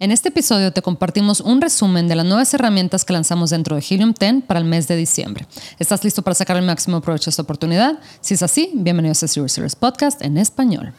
[0.00, 3.84] En este episodio te compartimos un resumen de las nuevas herramientas que lanzamos dentro de
[3.88, 5.44] Helium 10 para el mes de diciembre.
[5.80, 7.98] ¿Estás listo para sacar el máximo provecho de esta oportunidad?
[8.20, 10.94] Si es así, bienvenidos a Zero Series Podcast en español.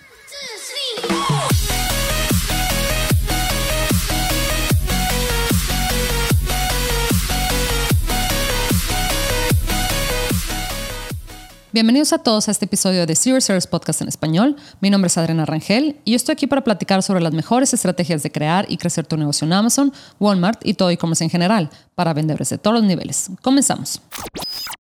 [11.71, 14.55] Bienvenidos a todos a este episodio de Zero Service Podcast en español.
[14.81, 18.23] Mi nombre es Adriana Rangel y yo estoy aquí para platicar sobre las mejores estrategias
[18.23, 22.15] de crear y crecer tu negocio en Amazon, Walmart y todo e-commerce en general para
[22.15, 23.29] vendedores de todos los niveles.
[23.43, 24.01] Comenzamos.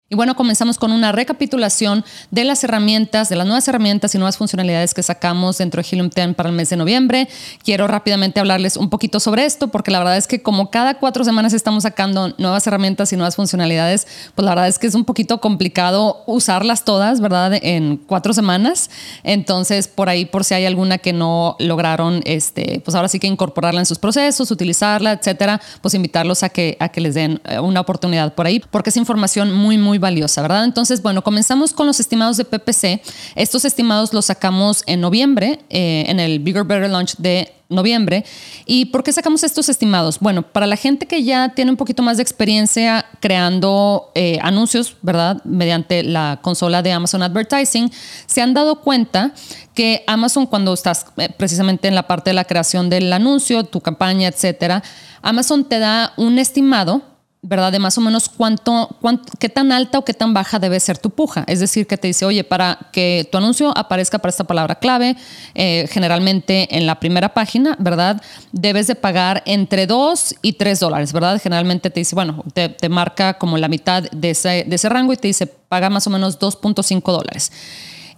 [0.09, 4.37] Y bueno, comenzamos con una recapitulación de las herramientas, de las nuevas herramientas y nuevas
[4.37, 7.27] funcionalidades que sacamos dentro de Helium 10 para el mes de noviembre.
[7.65, 11.25] Quiero rápidamente hablarles un poquito sobre esto, porque la verdad es que como cada cuatro
[11.25, 14.07] semanas estamos sacando nuevas herramientas y nuevas funcionalidades,
[14.37, 17.59] pues la verdad es que es un poquito complicado usarlas todas, ¿verdad?
[17.61, 18.91] En cuatro semanas.
[19.25, 23.27] Entonces, por ahí, por si hay alguna que no lograron, este, pues ahora sí que
[23.27, 27.59] incorporarla en sus procesos, utilizarla, etcétera, pues invitarlos a que, a que les den eh,
[27.59, 30.65] una oportunidad por ahí, porque es información muy, muy valiosa, ¿verdad?
[30.65, 33.03] Entonces, bueno, comenzamos con los estimados de PPC.
[33.35, 38.25] Estos estimados los sacamos en noviembre, eh, en el Bigger Better Launch de noviembre.
[38.65, 40.21] ¿Y por qué sacamos estos estimados?
[40.21, 44.97] Bueno, para la gente que ya tiene un poquito más de experiencia creando eh, anuncios,
[45.03, 45.43] ¿verdad?
[45.45, 47.91] Mediante la consola de Amazon Advertising,
[48.27, 49.33] se han dado cuenta
[49.75, 53.81] que Amazon cuando estás eh, precisamente en la parte de la creación del anuncio, tu
[53.81, 54.83] campaña, etcétera,
[55.23, 57.03] Amazon te da un estimado
[57.49, 57.71] ¿verdad?
[57.71, 58.97] De más o menos cuánto,
[59.39, 61.45] qué tan alta o qué tan baja debe ser tu puja.
[61.47, 65.17] Es decir, que te dice, oye, para que tu anuncio aparezca para esta palabra clave,
[65.55, 68.21] eh, generalmente en la primera página, ¿verdad?
[68.51, 71.41] Debes de pagar entre 2 y 3 dólares, ¿verdad?
[71.41, 75.13] Generalmente te dice, bueno, te, te marca como la mitad de ese, de ese rango
[75.13, 77.53] y te dice, paga más o menos 2.5 dólares.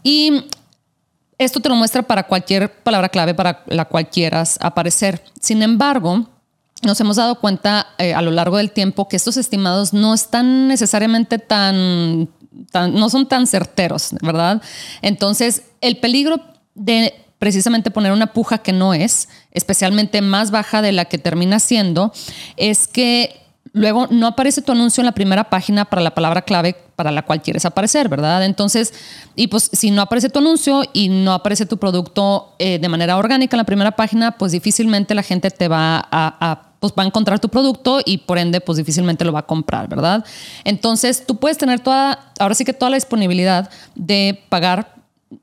[0.03, 0.45] Y
[1.37, 5.23] esto te lo muestra para cualquier palabra clave para la cual quieras aparecer.
[5.39, 6.27] Sin embargo,
[6.83, 10.69] nos hemos dado cuenta eh, a lo largo del tiempo que estos estimados no están
[10.69, 12.29] necesariamente tan,
[12.75, 14.63] no son tan certeros, ¿verdad?
[15.03, 16.41] Entonces, el peligro
[16.75, 21.61] de precisamente poner una puja que no es, especialmente más baja de la que termina
[21.61, 22.13] siendo,
[22.57, 23.41] es que
[23.73, 27.23] luego no aparece tu anuncio en la primera página para la palabra clave para la
[27.23, 28.45] cual quieres aparecer, ¿verdad?
[28.45, 28.93] Entonces,
[29.37, 33.17] y pues si no aparece tu anuncio y no aparece tu producto eh, de manera
[33.17, 37.07] orgánica en la primera página, pues difícilmente la gente te va a pues va a
[37.07, 40.25] encontrar tu producto y por ende pues difícilmente lo va a comprar, ¿verdad?
[40.65, 44.95] Entonces tú puedes tener toda, ahora sí que toda la disponibilidad de pagar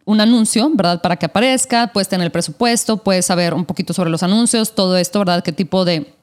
[0.06, 1.02] un anuncio, ¿verdad?
[1.02, 4.98] Para que aparezca, puedes tener el presupuesto, puedes saber un poquito sobre los anuncios, todo
[4.98, 5.44] esto, ¿verdad?
[5.44, 6.14] ¿Qué tipo de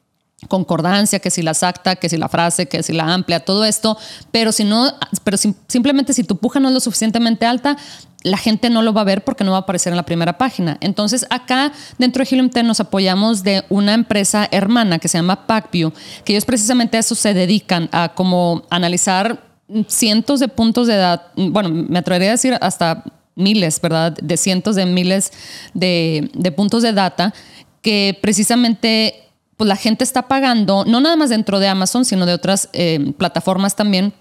[0.47, 3.97] concordancia, que si la exacta, que si la frase, que si la amplia, todo esto,
[4.31, 4.91] pero si no,
[5.23, 7.77] pero simplemente si tu puja no es lo suficientemente alta,
[8.23, 10.37] la gente no lo va a ver porque no va a aparecer en la primera
[10.37, 10.77] página.
[10.79, 15.45] Entonces, acá dentro de Helium 10 nos apoyamos de una empresa hermana que se llama
[15.45, 15.91] Packview,
[16.23, 19.53] que ellos precisamente a eso se dedican, a como analizar
[19.87, 23.03] cientos de puntos de edad, bueno, me atrevería a decir hasta
[23.35, 24.13] miles, ¿verdad?
[24.13, 25.31] De cientos de miles
[25.73, 27.33] de, puntos de data
[27.81, 29.22] que precisamente
[29.63, 33.13] pues la gente está pagando, no nada más dentro de Amazon, sino de otras eh,
[33.17, 34.11] plataformas también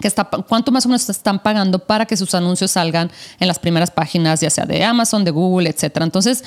[0.00, 3.58] que está, cuánto más o menos están pagando para que sus anuncios salgan en las
[3.58, 6.06] primeras páginas, ya sea de Amazon, de Google, etcétera.
[6.06, 6.44] Entonces,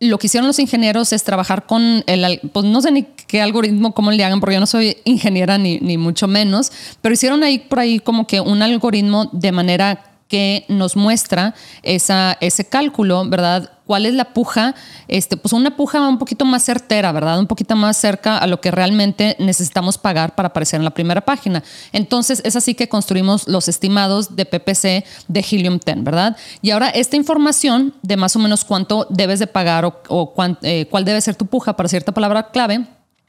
[0.00, 3.92] lo que hicieron los ingenieros es trabajar con el, pues no sé ni qué algoritmo,
[3.92, 6.72] cómo le hagan, porque yo no soy ingeniera ni, ni mucho menos,
[7.02, 12.64] pero hicieron ahí por ahí como que un algoritmo de manera que nos muestra ese
[12.70, 13.70] cálculo, ¿verdad?
[13.84, 14.74] ¿Cuál es la puja?
[15.06, 17.38] Este, pues una puja un poquito más certera, ¿verdad?
[17.38, 21.20] Un poquito más cerca a lo que realmente necesitamos pagar para aparecer en la primera
[21.20, 21.62] página.
[21.92, 26.34] Entonces, es así que construimos los estimados de PPC de Helium 10, ¿verdad?
[26.62, 31.04] Y ahora esta información de más o menos cuánto debes de pagar o, eh, cuál
[31.04, 32.86] debe ser tu puja para cierta palabra clave,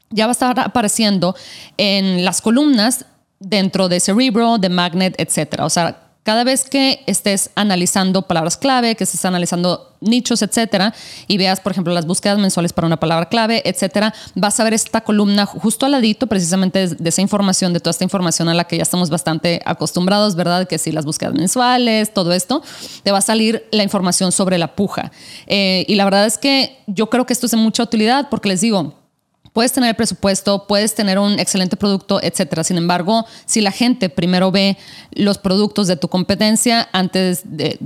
[0.08, 1.36] ya va a estar apareciendo
[1.76, 3.04] en las columnas
[3.40, 5.66] dentro de Cerebro, de Magnet, etcétera.
[5.66, 10.94] O sea, cada vez que estés analizando palabras clave, que estés analizando nichos, etcétera,
[11.28, 14.72] y veas, por ejemplo, las búsquedas mensuales para una palabra clave, etcétera, vas a ver
[14.74, 18.64] esta columna justo al ladito, precisamente de esa información, de toda esta información a la
[18.64, 20.66] que ya estamos bastante acostumbrados, ¿verdad?
[20.66, 22.62] Que si las búsquedas mensuales, todo esto,
[23.02, 25.12] te va a salir la información sobre la puja.
[25.46, 28.48] Eh, y la verdad es que yo creo que esto es de mucha utilidad porque
[28.48, 29.03] les digo,
[29.54, 32.64] puedes tener el presupuesto, puedes tener un excelente producto, etcétera.
[32.64, 34.76] Sin embargo, si la gente primero ve
[35.12, 37.78] los productos de tu competencia antes de,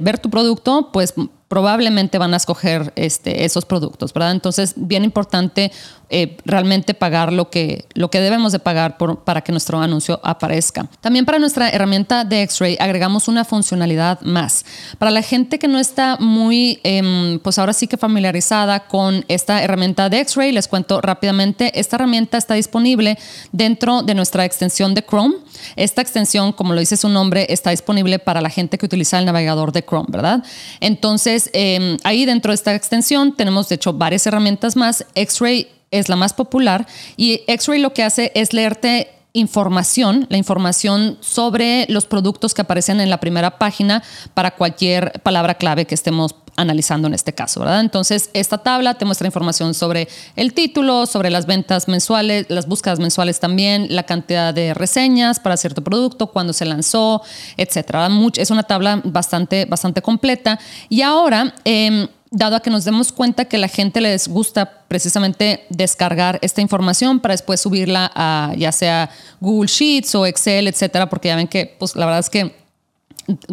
[0.00, 1.14] ver tu producto, pues
[1.52, 4.30] probablemente van a escoger este, esos productos, ¿verdad?
[4.30, 5.70] Entonces, bien importante
[6.14, 10.86] eh, realmente pagar lo que, lo que debemos de pagar para que nuestro anuncio aparezca.
[11.00, 14.66] También para nuestra herramienta de X-Ray agregamos una funcionalidad más.
[14.98, 19.62] Para la gente que no está muy, em, pues ahora sí que familiarizada con esta
[19.62, 23.18] herramienta de X-Ray, les cuento rápidamente, esta herramienta está disponible
[23.50, 25.36] dentro de nuestra extensión de Chrome.
[25.76, 29.24] Esta extensión, como lo dice su nombre, está disponible para la gente que utiliza el
[29.24, 30.44] navegador de Chrome, ¿verdad?
[30.80, 35.04] Entonces, Em, ahí dentro de esta extensión tenemos, de hecho, varias herramientas más.
[35.14, 36.86] X-Ray es la más popular
[37.16, 43.00] y X-Ray lo que hace es leerte información, la información sobre los productos que aparecen
[43.00, 44.02] en la primera página
[44.34, 47.80] para cualquier palabra clave que estemos analizando en este caso, ¿verdad?
[47.80, 52.98] Entonces, esta tabla te muestra información sobre el título, sobre las ventas mensuales, las búsquedas
[52.98, 57.22] mensuales también, la cantidad de reseñas para cierto producto, cuándo se lanzó,
[57.56, 58.08] etcétera.
[58.36, 60.58] Es una tabla bastante, bastante completa.
[60.90, 65.66] Y ahora, eh, dado a que nos demos cuenta que la gente les gusta precisamente
[65.68, 71.28] descargar esta información para después subirla a ya sea Google Sheets o Excel, etcétera, porque
[71.28, 72.62] ya ven que pues la verdad es que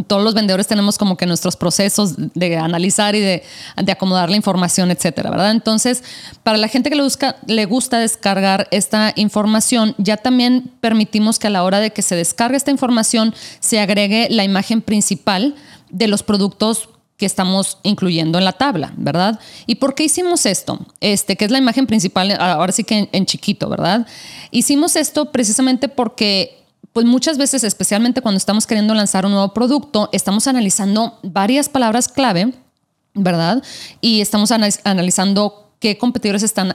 [0.08, 3.44] todos los vendedores tenemos como que nuestros procesos de analizar y de,
[3.92, 5.52] acomodar la información, etcétera, ¿verdad?
[5.52, 6.04] Entonces,
[6.42, 11.48] para la gente que le, busca, le gusta descargar esta información, ya también permitimos que
[11.48, 15.56] a la hora de que se descargue esta información se agregue la imagen principal
[15.92, 19.39] de los productos que estamos incluyendo en la tabla, ¿verdad?
[19.68, 20.80] ¿Y por qué hicimos esto?
[21.01, 24.07] Este, que es la imagen principal, ahora sí que en, chiquito, ¿verdad?
[24.51, 26.63] Hicimos esto precisamente porque
[26.94, 32.07] pues muchas veces, especialmente cuando estamos queriendo lanzar un nuevo producto, estamos analizando varias palabras
[32.07, 32.54] clave,
[33.13, 33.62] ¿verdad?
[34.00, 36.74] Y estamos analizando qué competidores están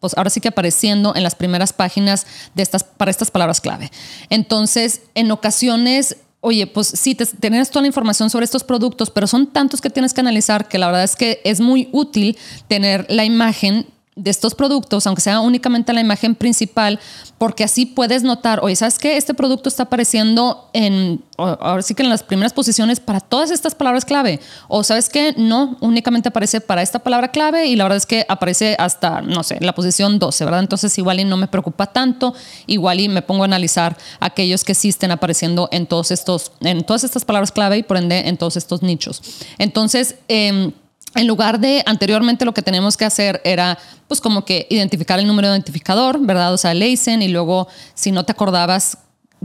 [0.00, 3.90] pues ahora sí que apareciendo en las primeras páginas de estas, para estas palabras clave.
[4.28, 9.26] Entonces, en ocasiones oye, pues sí, te, tienes toda la información sobre estos productos, pero
[9.26, 12.36] son tantos que tienes que analizar que la verdad es que es muy útil
[12.68, 13.86] tener la imagen
[14.18, 16.98] de estos productos, aunque sea únicamente la imagen principal,
[17.38, 19.16] porque así puedes notar, oye, ¿sabes qué?
[19.16, 23.76] Este producto está apareciendo en, ahora sí que en las primeras posiciones para todas estas
[23.76, 24.40] palabras clave.
[24.66, 25.34] O ¿sabes qué?
[25.36, 29.44] No, únicamente aparece para esta palabra clave y la verdad es que aparece hasta, no
[29.44, 30.60] sé, la posición 12, ¿verdad?
[30.60, 32.34] Entonces igual y no me preocupa tanto,
[32.66, 36.82] igual y me pongo a analizar aquellos que sí estén apareciendo en todos estos, en
[36.82, 39.22] todas estas palabras clave y por ende en todos estos nichos.
[39.58, 40.72] Entonces, eh,
[41.14, 45.26] en lugar de anteriormente lo que tenemos que hacer era pues como que identificar el
[45.26, 46.52] número de identificador, ¿verdad?
[46.52, 48.98] O sea, el ASIN y luego si no te acordabas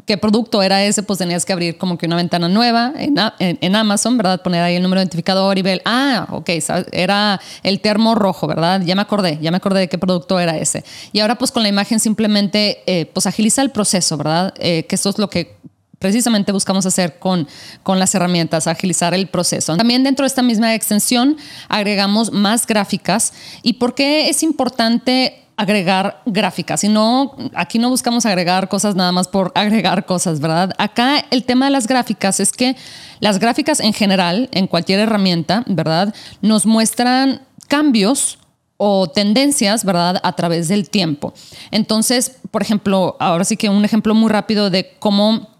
[0.05, 4.17] qué producto era ese, pues tenías que abrir como que una ventana nueva en, Amazon,
[4.17, 4.41] ¿verdad?
[4.41, 6.49] Poner ahí el número de identificador y ver, ah, ok,
[6.91, 8.81] era el termo rojo, ¿verdad?
[8.81, 10.83] Ya me acordé, ya me acordé de qué producto era ese.
[11.11, 14.53] Y ahora pues con la imagen simplemente eh, pues agiliza el proceso, ¿verdad?
[14.57, 15.57] Eh, que eso es lo que
[16.03, 17.47] precisamente buscamos hacer con,
[17.81, 19.77] con las herramientas, agilizar el proceso.
[19.77, 21.37] También dentro de esta misma extensión
[21.69, 23.31] agregamos más gráficas.
[23.61, 29.11] ¿Y por qué es importante agregar gráficas, y no, aquí no buscamos agregar cosas nada
[29.11, 30.73] más por agregar cosas, ¿verdad?
[30.77, 32.75] Acá el tema de las gráficas es que
[33.19, 36.13] las gráficas en general, en cualquier herramienta, ¿verdad?
[36.41, 38.39] Nos muestran cambios
[38.77, 40.19] o tendencias, ¿verdad?
[40.23, 41.33] A través del tiempo.
[41.71, 45.52] Entonces, por ejemplo, ahora sí que un ejemplo muy rápido de cómo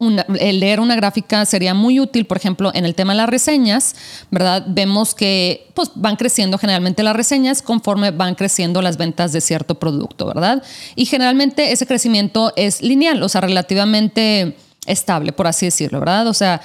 [0.00, 3.96] el leer una gráfica sería muy útil, por ejemplo, en el tema de las reseñas,
[4.30, 4.64] ¿verdad?
[4.68, 9.74] Vemos que pues, van creciendo generalmente las reseñas conforme van creciendo las ventas de cierto
[9.76, 10.62] producto, ¿verdad?
[10.94, 14.56] Y generalmente ese crecimiento es lineal, o sea, relativamente
[14.86, 16.28] estable, por así decirlo, ¿verdad?
[16.28, 16.60] O sea,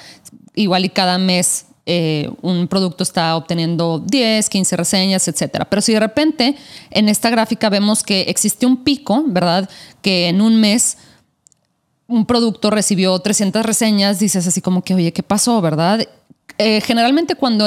[0.54, 5.64] igual y cada mes eh, un producto está obteniendo 10, 15 reseñas, etcétera.
[5.68, 6.56] Pero si de repente
[6.90, 9.68] en esta gráfica vemos que existe un pico, ¿verdad?
[10.00, 10.96] Que en un mes
[12.14, 16.06] un producto recibió 300 reseñas, dices así como que, oye, ¿qué pasó, verdad?
[16.58, 17.66] Eh, generalmente cuando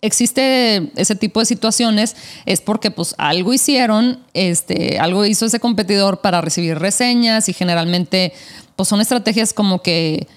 [0.00, 2.14] existe ese tipo de situaciones
[2.46, 8.32] es porque pues algo hicieron, este, algo hizo ese competidor para recibir reseñas y generalmente
[8.76, 10.28] pues son estrategias como que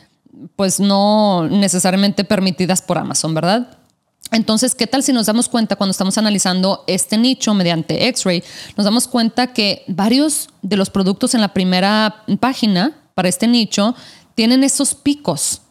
[0.56, 3.78] pues no necesariamente permitidas por Amazon, ¿verdad?
[4.32, 8.44] Entonces, ¿qué tal si nos damos cuenta cuando estamos analizando este nicho mediante X-Ray?
[8.76, 13.96] Nos damos cuenta que varios de los productos en la primera página para este nicho
[14.36, 15.62] tienen esos picos,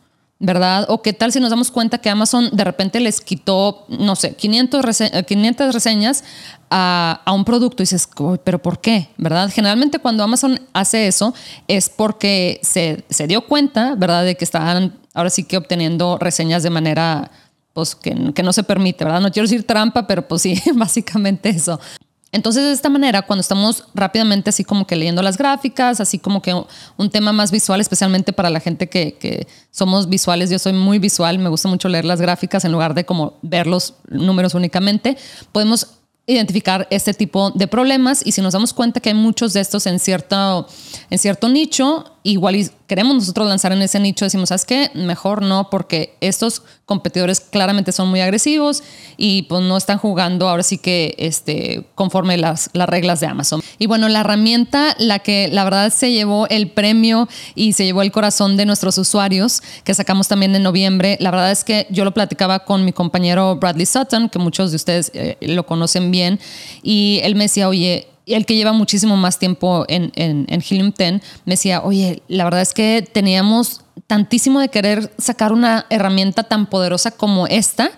[0.41, 0.87] ¿verdad?
[0.89, 4.35] O qué tal si nos damos cuenta que Amazon de repente les quitó, no sé,
[4.35, 4.85] 500,
[5.27, 6.25] 500 reseñas
[6.71, 8.09] a, un producto y dices,
[8.43, 9.09] pero ¿por qué?
[9.19, 9.51] ¿Verdad?
[9.53, 11.35] Generalmente cuando Amazon hace eso
[11.69, 14.25] es porque se, dio cuenta, ¿verdad?
[14.25, 17.31] De que estaban ahora sí que obteniendo reseñas de manera
[17.75, 19.21] pues que, que, no se permite, ¿verdad?
[19.21, 21.79] No quiero decir trampa, pero pues sí, básicamente eso.
[22.35, 26.43] Entonces, de esta manera, cuando estamos rápidamente así como que leyendo las gráficas, así como
[26.43, 26.53] que
[26.97, 31.39] un tema más visual, especialmente para la gente que, somos visuales, yo soy muy visual,
[31.39, 35.17] me gusta mucho leer las gráficas en lugar de como ver los números únicamente,
[35.53, 35.87] podemos
[36.27, 39.87] identificar este tipo de problemas y si nos damos cuenta que hay muchos de estos
[39.87, 40.67] en cierto,
[41.11, 44.91] en cierto nicho, igual queremos nosotros lanzar en ese nicho, decimos, ¿sabes qué?
[44.95, 48.83] Mejor no, porque estos competidores claramente son muy agresivos
[49.19, 53.61] y pues no están jugando ahora sí que este, conforme las, las reglas de Amazon.
[53.79, 58.01] Y bueno, la herramienta, la que la verdad se llevó el premio y se llevó
[58.01, 62.05] el corazón de nuestros usuarios, que sacamos también en noviembre, la verdad es que yo
[62.05, 66.41] lo platicaba con mi compañero Bradley Sutton, que muchos de ustedes eh, lo conocen bien,
[66.83, 70.93] y él me decía, oye, el que lleva muchísimo más tiempo en, en, en Helium
[70.97, 71.13] 10,
[71.45, 76.67] me decía, oye, la verdad es que teníamos tantísimo de querer sacar una herramienta tan
[76.67, 77.91] poderosa como esta.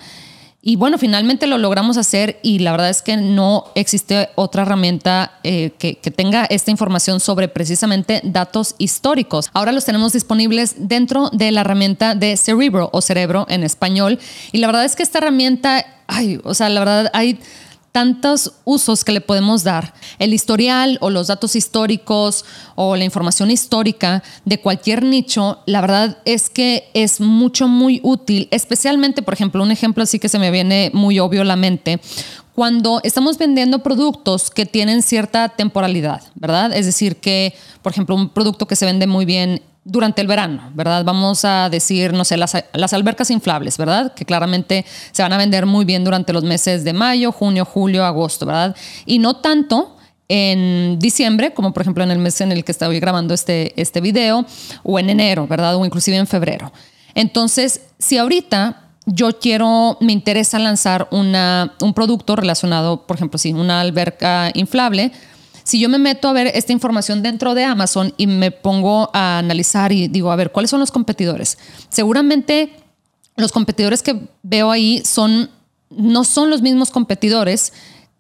[0.62, 5.38] Y bueno, finalmente lo logramos hacer y la verdad es que no existe otra herramienta
[5.45, 9.49] eh, que, que, tenga esta información sobre precisamente datos históricos.
[9.52, 14.18] Ahora los tenemos disponibles dentro de la herramienta de Cerebro o Cerebro en español.
[14.50, 17.38] Y la verdad es que esta herramienta, ay, o sea, la verdad hay
[17.97, 19.95] tantos usos que le podemos dar.
[20.19, 26.19] El historial o los datos históricos o la información histórica de cualquier nicho, la verdad
[26.26, 30.50] es que es mucho, muy útil, especialmente, por ejemplo, un ejemplo así que se me
[30.50, 31.99] viene muy obvio a la mente,
[32.55, 36.75] cuando estamos vendiendo productos que tienen cierta temporalidad, ¿verdad?
[36.75, 40.71] Es decir, que, por ejemplo, un producto que se vende muy bien durante el verano,
[40.75, 41.05] ¿verdad?
[41.05, 44.12] Vamos a decir, no sé, las, las, albercas inflables, ¿verdad?
[44.14, 48.05] Que claramente se van a vender muy bien durante los meses de mayo, junio, julio,
[48.05, 48.75] agosto, ¿verdad?
[49.07, 49.97] Y no tanto
[50.28, 54.00] en diciembre, como por ejemplo en el mes en el que estoy grabando este, este
[54.00, 54.45] video,
[54.83, 55.76] o en enero, ¿verdad?
[55.76, 56.73] O inclusive en febrero.
[57.14, 63.52] Entonces, si ahorita yo quiero, me interesa lanzar una, un producto relacionado, por ejemplo, si
[63.52, 65.12] una alberca inflable,
[65.67, 69.39] si yo me meto a ver esta información dentro de Amazon y me pongo a
[69.39, 71.59] analizar y digo, a ver, ¿cuáles son los competidores?
[71.89, 72.71] Seguramente
[73.35, 75.51] los competidores que veo ahí son,
[75.91, 77.73] no son los mismos competidores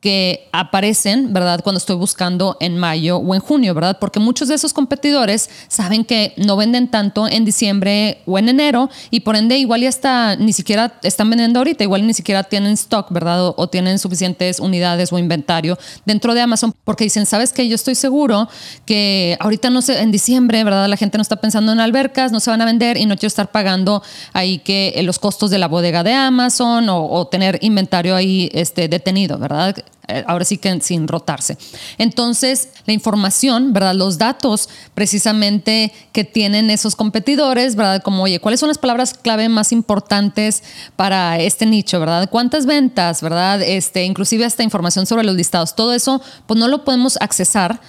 [0.06, 1.62] que aparecen, ¿verdad?
[1.64, 3.98] Cuando estoy buscando en mayo o en junio, ¿verdad?
[3.98, 8.88] Porque muchos de esos competidores saben que no venden tanto en diciembre o en enero
[9.10, 12.74] y por ende igual ya está, ni siquiera están vendiendo ahorita, igual ni siquiera tienen
[12.74, 13.52] stock, ¿verdad?
[13.56, 17.66] O, tienen suficientes unidades o inventario dentro de Amazon porque dicen, ¿sabes qué?
[17.66, 18.48] Yo estoy seguro
[18.84, 20.86] que ahorita no sé, en diciembre, ¿verdad?
[20.86, 23.26] La gente no está pensando en albercas, no se van a vender y no quiero
[23.26, 27.58] estar pagando ahí que eh, los costos de la bodega de Amazon o, o tener
[27.60, 29.74] inventario ahí este, detenido, ¿verdad?
[30.08, 31.58] Eh, ahora sí que sin rotarse.
[31.98, 33.94] Entonces, la información, ¿verdad?
[33.94, 38.02] Los datos precisamente que tienen esos competidores, ¿verdad?
[38.02, 40.62] Como, oye, ¿cuáles son las palabras clave más importantes
[40.94, 42.28] para este nicho, ¿verdad?
[42.30, 43.60] ¿Cuántas ventas, ¿verdad?
[43.62, 45.74] Este, inclusive hasta información sobre los listados.
[45.74, 47.80] Todo eso, pues no lo podemos accesar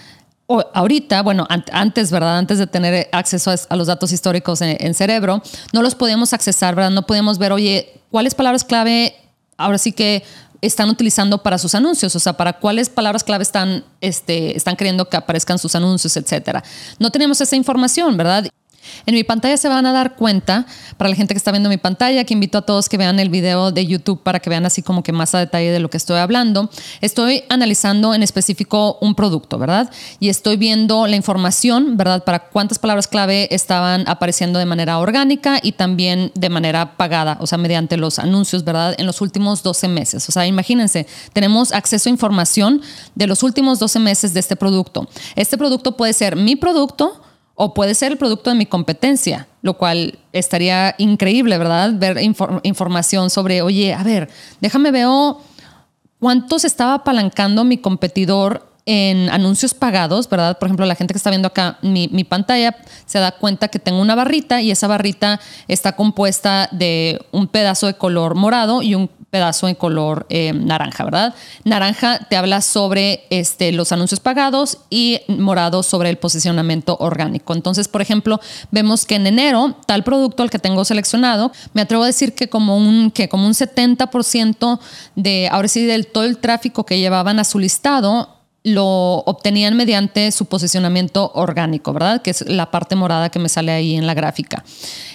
[0.48, 2.38] o ahorita, bueno, antes, ¿verdad?
[2.38, 5.44] Antes de tener acceso a, los datos históricos en, cerebro,
[5.74, 6.90] no los podíamos accesar, ¿verdad?
[6.92, 9.14] No podíamos ver, oye, ¿cuáles palabras clave
[9.58, 10.24] ahora sí que
[10.62, 15.10] están utilizando para sus anuncios, o sea, para cuáles palabras clave están, este, están queriendo
[15.10, 16.64] que aparezcan sus anuncios, etcétera.
[17.00, 18.48] No tenemos esa información, ¿verdad?
[19.06, 20.66] En mi pantalla se van a dar cuenta,
[20.98, 23.30] para la gente que está viendo mi pantalla, que invito a todos que vean el
[23.30, 25.98] video de YouTube para que vean así como que más a detalle de lo que
[25.98, 26.70] estoy hablando.
[27.02, 29.90] Estoy analizando en específico un producto, ¿verdad?
[30.20, 32.24] Y estoy viendo la información, ¿verdad?
[32.24, 37.48] Para cuántas palabras clave estaban apareciendo de manera orgánica y también de manera pagada, o
[37.48, 38.96] sea, mediante los anuncios, ¿verdad?
[38.98, 40.28] En los últimos 12 meses.
[40.30, 42.82] O sea, imagínense, tenemos acceso a información
[43.16, 45.08] de los últimos 12 meses de este producto.
[45.36, 47.22] Este producto puede ser mi producto,
[47.60, 51.92] o puede ser el producto de mi competencia, lo cual estaría increíble, ¿verdad?
[51.96, 54.30] Ver información sobre, oye, a ver,
[54.62, 55.08] déjame ver
[56.20, 60.60] cuánto se estaba apalancando mi competidor en anuncios pagados, ¿verdad?
[60.60, 63.80] Por ejemplo, la gente que está viendo acá mi, mi, pantalla se da cuenta que
[63.80, 68.94] tengo una barrita y esa barrita está compuesta de un pedazo de color morado y
[68.94, 71.36] un pedazo en color eh, naranja, ¿verdad?
[71.64, 77.54] Naranja te habla sobre este, los anuncios pagados y morado sobre el posicionamiento orgánico.
[77.54, 78.40] Entonces, por ejemplo,
[78.72, 82.50] vemos que en enero tal producto al que tengo seleccionado, me atrevo a decir que
[82.50, 84.80] como un, que como un 70%
[85.16, 90.32] de, ahora sí, del todo el tráfico que llevaban a su listado lo obtenían mediante
[90.32, 92.22] su posicionamiento orgánico, ¿verdad?
[92.22, 94.64] Que es la parte morada que me sale ahí en la gráfica,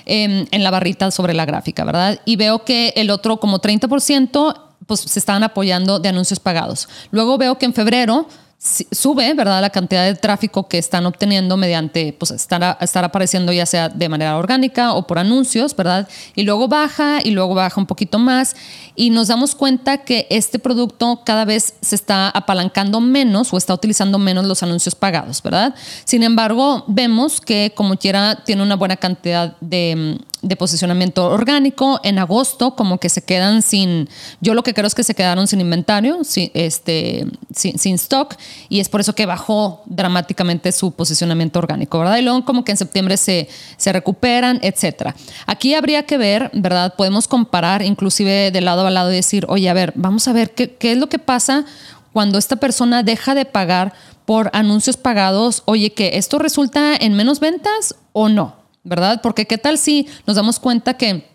[0.06, 2.20] em, en la barrita sobre la gráfica, ¿verdad?
[2.24, 6.88] Y veo que el otro como 30% pues se estaban apoyando de anuncios pagados.
[7.10, 8.26] Luego veo que en febrero
[8.62, 9.60] sube, ¿verdad?
[9.60, 14.08] La cantidad de tráfico que están obteniendo mediante, pues, estar, estar apareciendo ya sea de
[14.08, 16.08] manera orgánica o por anuncios, ¿verdad?
[16.36, 18.54] Y luego baja y luego baja un poquito más
[18.94, 23.74] y nos damos cuenta que este producto cada vez se está apalancando menos o está
[23.74, 25.74] utilizando menos los anuncios pagados, ¿verdad?
[26.04, 32.00] Sin embargo, vemos que como quiera tiene una buena cantidad de, de posicionamiento orgánico.
[32.02, 34.08] En agosto, como que se quedan sin,
[34.40, 38.34] yo lo que creo es que se quedaron sin inventario, sin, este, sin, stock,
[38.68, 42.18] y es por eso que bajó dramáticamente su posicionamiento orgánico, ¿verdad?
[42.18, 45.14] Y luego como que en septiembre se, se recuperan, etcétera.
[45.46, 46.94] Aquí habría que ver, ¿verdad?
[46.96, 50.50] Podemos comparar inclusive de lado a lado y decir, oye, a ver, vamos a ver
[50.52, 51.64] qué, qué es lo que pasa
[52.12, 53.94] cuando esta persona deja de pagar
[54.24, 59.20] por anuncios pagados, oye, que esto resulta en menos ventas o no, ¿verdad?
[59.22, 61.30] Porque qué tal si nos damos cuenta que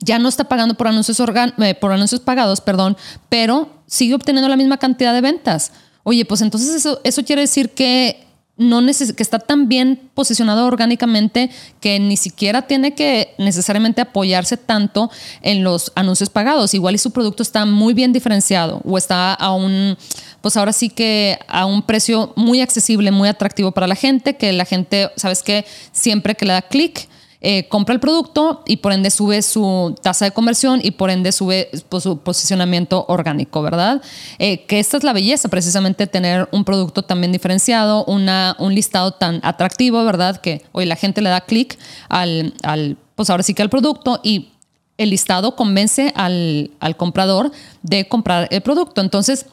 [0.00, 2.96] ya no está pagando por anuncios, eh, por anuncios pagados, perdón,
[3.28, 5.72] pero sigue obteniendo la misma cantidad de ventas.
[6.02, 8.24] Oye, pues entonces eso, eso quiere decir que
[8.56, 15.10] no que está tan bien posicionado orgánicamente que ni siquiera tiene que necesariamente apoyarse tanto
[15.42, 16.72] en los anuncios pagados.
[16.74, 19.96] Igual y su producto está muy bien diferenciado o está a un,
[20.44, 24.52] pues ahora sí que a un precio muy accesible, muy atractivo para la gente, que
[24.52, 25.64] la gente, ¿sabes qué?
[25.90, 27.08] Siempre que le da clic,
[27.40, 31.32] eh, compra el producto y por ende sube su tasa de conversión y por ende
[31.32, 34.02] sube pues, su posicionamiento orgánico, ¿verdad?
[34.38, 39.12] Eh, que esta es la belleza, precisamente tener un producto también diferenciado, una, un listado
[39.12, 40.42] tan atractivo, ¿verdad?
[40.42, 41.78] Que hoy la gente le da clic
[42.10, 44.50] al, al, pues ahora sí que al producto y
[44.98, 49.00] el listado convence al, al comprador de comprar el producto.
[49.00, 49.46] Entonces,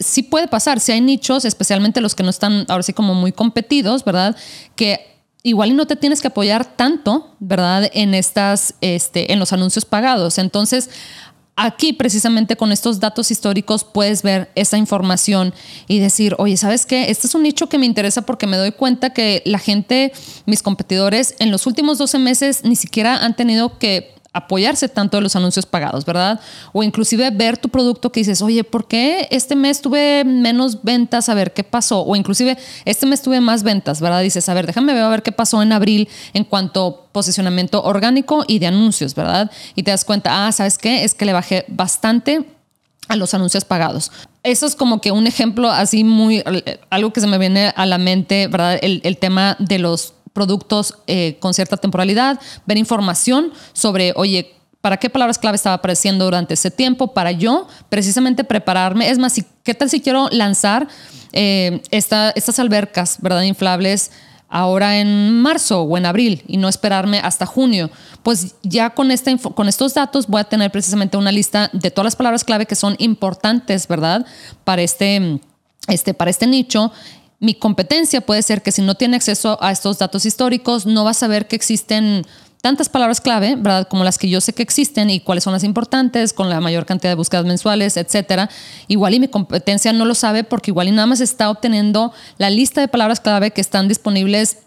[0.00, 3.32] sí puede pasar, si hay nichos, especialmente los que no están ahora sí como muy
[3.32, 4.36] competidos, ¿verdad?
[4.76, 7.90] Que igual y no te tienes que apoyar tanto, ¿verdad?
[7.94, 10.38] En estas, este, en los anuncios pagados.
[10.38, 10.90] Entonces,
[11.56, 15.52] aquí precisamente con estos datos históricos puedes ver esa información
[15.88, 17.10] y decir, oye, ¿sabes qué?
[17.10, 20.12] Este es un nicho que me interesa porque me doy cuenta que la gente,
[20.46, 25.22] mis competidores, en los últimos 12 meses ni siquiera han tenido que apoyarse tanto de
[25.22, 26.38] los anuncios pagados, ¿verdad?
[26.72, 31.28] O inclusive ver tu producto que dices, oye, ¿por qué este mes tuve menos ventas?
[31.28, 32.02] A ver qué pasó.
[32.02, 34.22] O inclusive este mes tuve más ventas, ¿verdad?
[34.22, 37.82] Dices, a ver, déjame ver a ver qué pasó en abril en cuanto a posicionamiento
[37.82, 39.50] orgánico y de anuncios, ¿verdad?
[39.74, 41.04] Y te das cuenta, ah, ¿sabes qué?
[41.04, 42.44] Es que le bajé bastante
[43.08, 44.12] a los anuncios pagados.
[44.42, 46.44] Eso es como que un ejemplo así muy,
[46.90, 48.78] algo que se me viene a la mente, ¿verdad?
[48.82, 55.10] El tema de los productos eh, con cierta temporalidad, ver información sobre, oye, ¿para qué
[55.10, 57.12] palabras clave estaba apareciendo durante ese tiempo?
[57.12, 59.10] Para yo precisamente prepararme.
[59.10, 60.86] Es más, ¿qué tal si quiero lanzar
[61.32, 63.42] eh, estas albercas, ¿verdad?
[63.42, 64.12] Inflables
[64.48, 67.90] ahora en marzo o en abril y no esperarme hasta junio,
[68.22, 72.04] pues ya con, esta, con estos datos voy a tener precisamente una lista de todas
[72.04, 74.24] las palabras clave que son importantes, ¿verdad?
[74.62, 75.40] Para este,
[75.88, 76.92] este, para este nicho
[77.40, 81.10] mi competencia puede ser que si no tiene acceso a estos datos históricos, no va
[81.10, 82.26] a saber que existen
[82.60, 83.86] tantas palabras clave, ¿verdad?
[83.88, 86.86] Como las que yo sé que existen y cuáles son las importantes, con la mayor
[86.86, 88.50] cantidad de búsquedas mensuales, etcétera.
[88.88, 92.50] Igual y mi competencia no lo sabe porque igual y nada más está obteniendo la
[92.50, 94.58] lista de palabras clave que están disponibles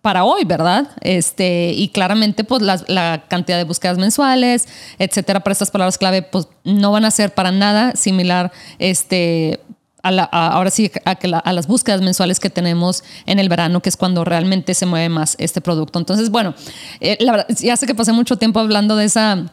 [0.00, 0.88] para hoy, ¿verdad?
[1.00, 6.48] Este, y claramente, pues la, cantidad de búsquedas mensuales, etcétera, para estas palabras clave, pues
[6.64, 9.60] no van a ser para nada similar, este,
[10.08, 14.74] ahora sí a, las búsquedas mensuales que tenemos en el verano, que es cuando realmente
[14.74, 15.98] se mueve más este producto.
[15.98, 16.54] Entonces, bueno,
[17.00, 17.18] eh,
[17.60, 19.46] ya sé que pasé mucho tiempo hablando de esa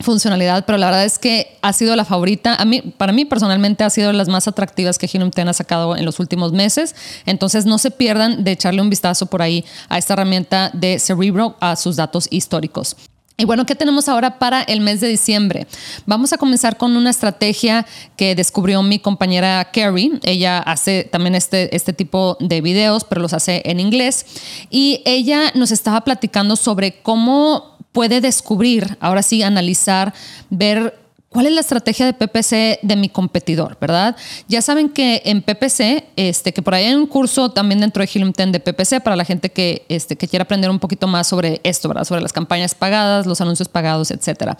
[0.00, 2.54] funcionalidad, pero la verdad es que ha sido la favorita.
[2.54, 5.96] A mí, para mí personalmente ha sido las más atractivas que Helium 10 ha sacado
[5.96, 6.94] en los últimos meses.
[7.26, 11.56] Entonces no se pierdan de echarle un vistazo por ahí a esta herramienta de Cerebro,
[11.60, 12.96] a sus datos históricos.
[13.40, 15.66] Y bueno, ¿qué tenemos ahora para el mes de diciembre?
[16.04, 20.12] Vamos a comenzar con una estrategia que descubrió mi compañera Carrie.
[20.24, 24.26] Ella hace también este, este tipo de videos, pero los hace en inglés.
[24.68, 30.12] Y ella nos estaba platicando sobre cómo puede descubrir, ahora sí, analizar,
[30.50, 30.98] ver
[31.32, 34.16] ¿Cuál es la estrategia de PPC de mi competidor, verdad?
[34.48, 38.10] Ya saben que en PPC, este, que por ahí hay un curso también dentro de
[38.12, 41.28] Helium 10 de PPC para la gente que, este, que quiera aprender un poquito más
[41.28, 42.02] sobre esto, ¿verdad?
[42.02, 44.58] Sobre las campañas pagadas, los anuncios pagados, etcétera.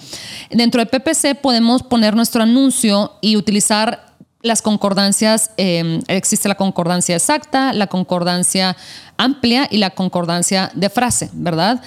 [0.48, 7.16] Dentro de PPC podemos poner nuestro anuncio y utilizar las concordancias, em, existe la concordancia
[7.16, 8.76] exacta, la concordancia
[9.16, 11.82] amplia y la concordancia de frase, ¿verdad?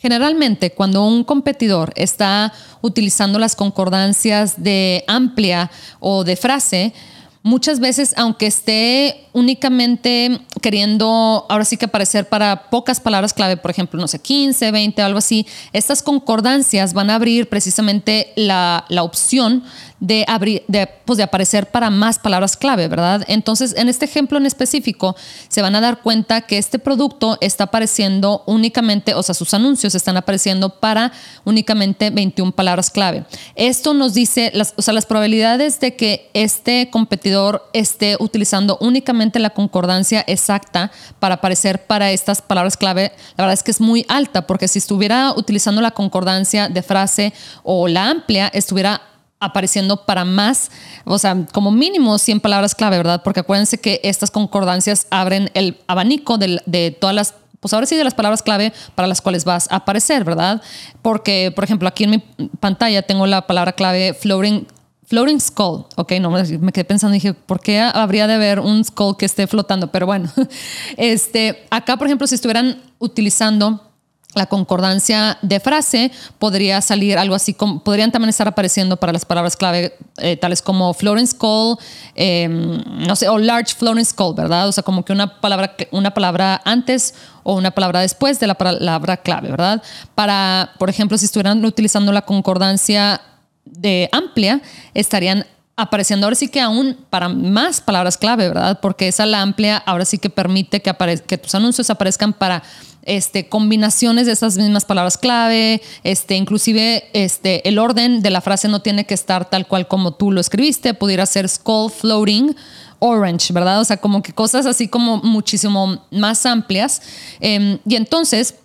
[0.00, 6.94] Generalmente, cuando un competidor está utilizando las concordancias de amplia o de frase,
[7.42, 13.70] muchas veces, aunque esté únicamente queriendo ahora sí que aparecer para pocas palabras clave, por
[13.70, 19.02] ejemplo, no sé, 15, 20, algo así, estas concordancias van a abrir precisamente la, la
[19.02, 19.64] opción
[20.00, 23.22] de, abrir, de, pues de aparecer para más palabras clave, ¿verdad?
[23.28, 25.14] Entonces, en este ejemplo en específico,
[25.48, 29.94] se van a dar cuenta que este producto está apareciendo únicamente, o sea, sus anuncios
[29.94, 31.12] están apareciendo para
[31.44, 33.24] únicamente 21 palabras clave.
[33.54, 39.50] Esto nos dice, o sea, las probabilidades de que este competidor esté utilizando únicamente la
[39.50, 44.46] concordancia exacta para aparecer para estas palabras clave, la verdad es que es muy alta,
[44.46, 49.02] porque si estuviera utilizando la concordancia de frase o la amplia, estuviera
[49.40, 50.70] apareciendo para más,
[51.04, 53.22] o sea, como mínimo 100 palabras clave, ¿verdad?
[53.24, 58.04] Porque acuérdense que estas concordancias abren el abanico de, todas las pues ahora sí de
[58.04, 60.62] las palabras clave para las cuales vas a aparecer, ¿verdad?
[61.02, 62.18] Porque, por ejemplo, aquí en mi
[62.58, 64.66] pantalla tengo la palabra clave floating,
[65.04, 69.14] floating skull, ok, no, me quedé pensando, dije, ¿por qué habría de haber un skull
[69.18, 69.92] que esté flotando?
[69.92, 70.30] Pero bueno,
[70.96, 73.89] este, acá, por ejemplo, si estuvieran utilizando
[74.34, 79.24] la concordancia de frase podría salir algo así como podrían también estar apareciendo para las
[79.24, 81.76] palabras clave eh, tales como Florence Call
[82.14, 86.12] em, no sé o large Florence Call verdad o sea como que una palabra una
[86.12, 89.82] palabra antes o una palabra después de la palabra clave verdad
[90.14, 93.20] para por ejemplo si estuvieran utilizando la concordancia
[93.64, 94.60] de amplia
[94.94, 95.44] estarían
[95.80, 100.04] apareciendo ahora sí que aún para más palabras clave verdad porque esa la amplia ahora
[100.04, 100.94] sí que permite que,
[101.26, 102.62] que tus anuncios aparezcan para
[103.02, 108.68] este, combinaciones de esas mismas palabras clave, este, inclusive este, el orden de la frase
[108.68, 112.54] no tiene que estar tal cual como tú lo escribiste, pudiera ser skull floating
[112.98, 113.80] orange, ¿verdad?
[113.80, 117.00] O sea, como que cosas así como muchísimo más amplias.
[117.40, 118.56] Em, y entonces,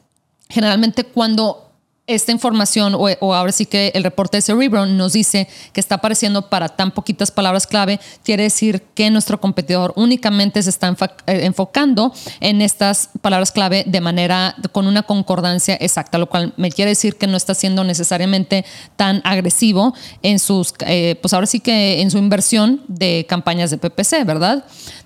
[0.50, 1.65] generalmente cuando
[2.08, 6.50] esta información o, ahora sí que el reporte de Cerebro nos dice que está apareciendo
[6.50, 12.14] para tan poquitas palabras clave, quiere decir que nuestro competidor únicamente se está eh, enfocando
[12.42, 17.16] en estas palabras clave de manera con una concordancia exacta, lo cual me quiere decir
[17.16, 18.66] que no está siendo necesariamente
[18.96, 23.78] tan agresivo en sus, eh, pues ahora sí que en su inversión de campañas de
[23.80, 24.66] PPC, ¿verdad?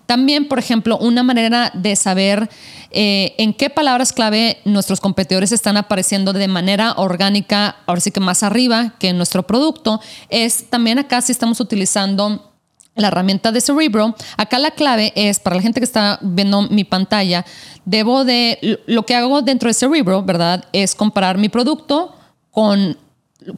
[0.09, 2.49] También, por ejemplo, una manera de saber
[2.89, 8.19] eh, en qué palabras clave nuestros competidores están apareciendo de manera orgánica, ahora sí que
[8.19, 12.51] más arriba que en nuestro producto, es también acá si estamos utilizando
[12.95, 14.15] la herramienta de Cerebro.
[14.35, 17.45] Acá la clave es, para la gente que está viendo mi pantalla,
[17.85, 20.65] debo de, lo que hago dentro de Cerebro, ¿verdad?
[20.73, 22.15] Es comparar mi producto
[22.49, 22.97] con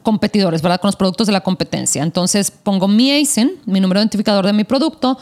[0.02, 0.80] competidores, ¿verdad?
[0.80, 2.02] Con los productos de la competencia.
[2.02, 5.18] Entonces pongo mi ASIN, mi número identificador de mi producto,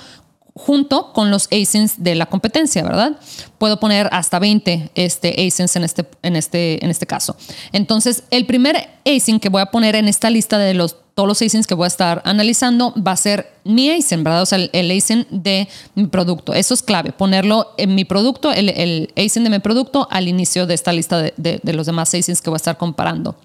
[0.54, 3.18] junto con los ASINs de la competencia, ¿verdad?
[3.58, 7.36] Puedo poner hasta 20 este, ASINs en este, en, este, en este caso.
[7.72, 11.42] Entonces, el primer ASIN que voy a poner en esta lista de los, todos los
[11.42, 14.42] ASINs que voy a estar analizando va a ser mi ASIN, ¿verdad?
[14.42, 16.52] O sea, el, ASIN de mi producto.
[16.54, 20.66] Eso es clave, ponerlo en mi producto, el, el ASIN de mi producto al inicio
[20.66, 23.36] de esta lista de, de los demás ASINs que voy a estar comparando.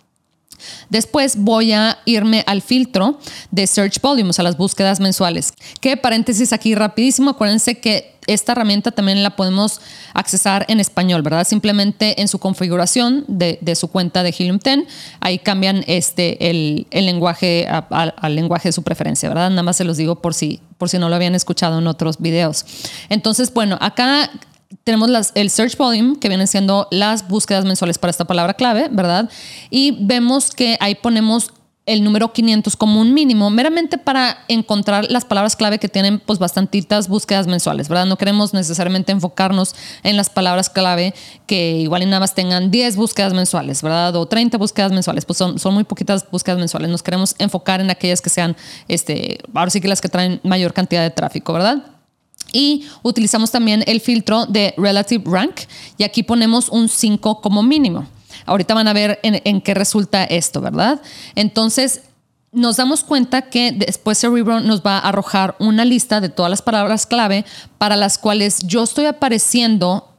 [0.89, 3.19] Después voy a irme al filtro
[3.51, 5.53] de Search Volumes, a las búsquedas mensuales.
[5.81, 9.81] Que paréntesis aquí rapidísimo, acuérdense que esta herramienta también la podemos
[10.13, 11.45] accesar en español, ¿verdad?
[11.47, 14.79] Simplemente en su configuración de, su cuenta de Helium 10,
[15.19, 19.49] ahí cambian este, el, lenguaje al lenguaje de su preferencia, ¿verdad?
[19.49, 22.17] Nada más se los digo por si, por si no lo habían escuchado en otros
[22.19, 22.65] videos.
[23.09, 24.31] Entonces, bueno, acá
[24.83, 28.87] tenemos las, el search volume, que vienen siendo las búsquedas mensuales para esta palabra clave,
[28.91, 29.29] ¿verdad?
[29.69, 31.51] Y vemos que ahí ponemos
[31.85, 36.39] el número 500 como un mínimo, meramente para encontrar las palabras clave que tienen pues
[36.39, 38.07] bastantitas búsquedas mensuales, ¿verdad?
[38.07, 41.13] No queremos necesariamente enfocarnos en las palabras clave
[41.45, 44.15] que igual y nada más tengan 10 búsquedas mensuales, ¿verdad?
[44.15, 46.89] O 30 búsquedas mensuales, pues son, son muy poquitas búsquedas mensuales.
[46.89, 48.55] Nos queremos enfocar en aquellas que sean,
[48.87, 51.94] este, ahora sí que las que traen mayor cantidad de tráfico, ¿verdad?
[52.55, 55.63] Y utilizamos también el filtro de Relative Rank
[55.97, 58.07] y aquí ponemos un 5 como mínimo.
[58.45, 61.01] Ahorita van a ver en, qué resulta esto, ¿verdad?
[61.35, 62.03] Entonces,
[62.53, 66.61] nos damos cuenta que después Cerebro nos va a arrojar una lista de todas las
[66.61, 67.43] palabras clave
[67.77, 70.15] para las cuales yo estoy apareciendo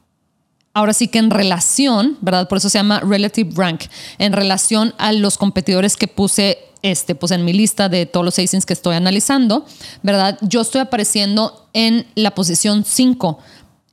[0.75, 2.47] ahora sí que en relación, ¿verdad?
[2.47, 3.85] Por eso se llama relative rank,
[4.19, 8.39] en relación a los competidores que puse este, pues en mi lista de todos los
[8.39, 9.65] ASINs que estoy analizando,
[10.03, 10.37] ¿verdad?
[10.41, 13.39] Yo estoy apareciendo en la posición 5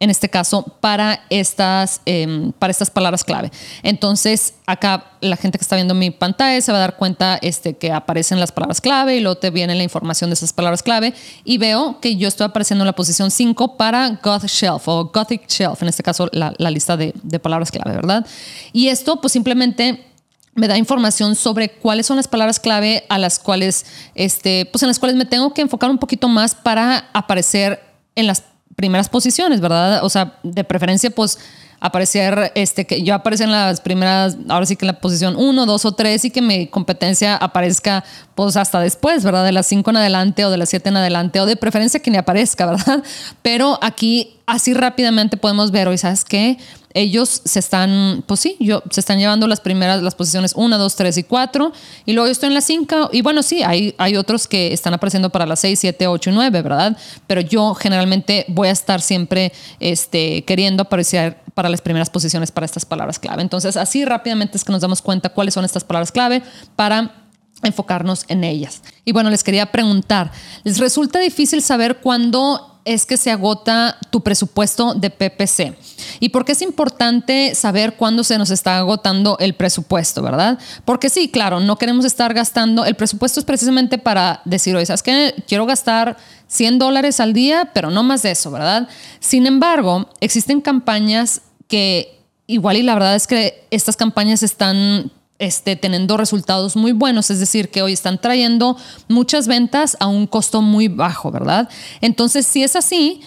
[0.05, 3.51] en este caso, para estas, em, para estas palabras clave.
[3.83, 7.79] Entonces, acá la gente que está viendo mi pantalla se va a dar cuenta este,
[7.79, 11.15] que aparecen las palabras clave y luego te viene la información de esas palabras clave
[11.45, 15.49] y veo que yo estoy apareciendo en la posición 5 para Goth Shelf o Gothic
[15.49, 18.27] Shelf, en este caso la, lista de, de palabras clave, ¿verdad?
[18.73, 20.05] Y esto pues simplemente
[20.55, 24.89] me da información sobre cuáles son las palabras clave a las cuales, este, pues en
[24.89, 27.83] las cuales me tengo que enfocar un poquito más para aparecer
[28.15, 28.45] en las
[28.77, 30.05] primeras posiciones, ¿verdad?
[30.05, 31.39] O sea, de preferencia, pues
[31.81, 35.67] aparecer, este, que yo aparezca en las primeras, ahora sí que en la posición 1,
[35.67, 39.45] 2 o 3 y que mi competencia aparezca pues hasta después, ¿verdad?
[39.45, 42.11] De las 5 en adelante o de las 7 en adelante o de preferencia que
[42.11, 43.03] ni aparezca, ¿verdad?
[43.43, 46.57] Pero aquí así rápidamente podemos ver, hoy, ¿sabes qué?
[46.95, 50.97] Ellos se están, pues sí, yo, se están llevando las primeras, las posiciones 1, 2,
[50.97, 51.73] 3 y 4,
[52.07, 54.95] y luego yo estoy en la 5, y bueno, sí, hay, hay otros que están
[54.95, 56.97] apareciendo para las 6, 7, 8 y 9, ¿verdad?
[57.27, 62.65] Pero yo generalmente voy a estar siempre este, queriendo aparecer para las primeras posiciones para
[62.65, 63.43] estas palabras clave.
[63.43, 66.43] Entonces, así rápidamente es que nos damos cuenta cuáles son estas palabras clave
[66.77, 67.25] para
[67.63, 68.83] enfocarnos en ellas.
[69.05, 70.31] Y bueno, les quería preguntar,
[70.63, 75.77] ¿les resulta difícil saber cuándo es que se agota tu presupuesto de PPC.
[76.21, 80.59] ¿Y por qué es importante saber cuándo se nos está agotando el presupuesto, verdad?
[80.85, 82.85] Porque sí, claro, no queremos estar gastando.
[82.85, 85.35] El presupuesto es precisamente para decir, oye, ¿sabes qué?
[85.49, 86.17] Quiero gastar
[86.49, 88.89] 100 dólares al día, pero no más de eso, ¿verdad?
[89.19, 95.77] Sin embargo, existen campañas que igual y la verdad es que estas campañas están este,
[95.77, 98.77] teniendo resultados muy buenos, es decir, que hoy están trayendo
[99.09, 101.69] muchas ventas a un costo muy bajo, ¿verdad?
[102.01, 103.21] Entonces, si es así,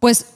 [0.00, 0.26] pues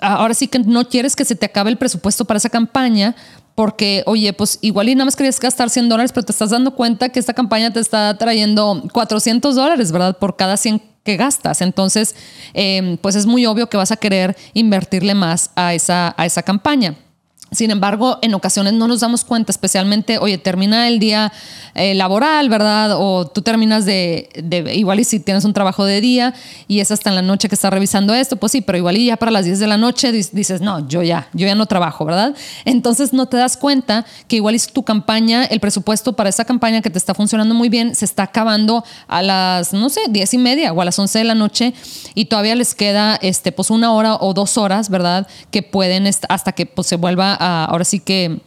[0.00, 3.14] ahora sí que no quieres que se te acabe el presupuesto para esa campaña,
[3.54, 6.76] porque, oye, pues igual y nada más querías gastar 100 dólares, pero te estás dando
[6.76, 10.16] cuenta que esta campaña te está trayendo 400 dólares, ¿verdad?
[10.16, 11.60] Por cada 100 que gastas.
[11.60, 12.14] Entonces,
[12.54, 16.42] em, pues es muy obvio que vas a querer invertirle más a esa, a esa
[16.42, 16.94] campaña.
[17.50, 21.32] Sin embargo, en ocasiones no nos damos cuenta, especialmente, oye, termina el día
[21.74, 22.92] eh, laboral, ¿verdad?
[22.98, 24.28] O tú terminas de,
[24.74, 26.34] igual y si tienes un trabajo de día
[26.66, 29.06] y es hasta en la noche que estás revisando esto, pues sí, pero igual y
[29.06, 32.04] ya para las 10 de la noche dices, no, yo ya, yo ya no trabajo,
[32.04, 32.34] ¿verdad?
[32.66, 36.82] Entonces no te das cuenta que igual es tu campaña, el presupuesto para esa campaña
[36.82, 40.38] que te está funcionando muy bien, se está acabando a las, no sé, 10 y
[40.38, 41.72] media o a las 11 de la noche
[42.14, 45.26] y todavía les queda, este, pues una hora o dos horas, ¿verdad?
[45.50, 48.40] Que pueden, hasta que pues, se vuelva ahora sí que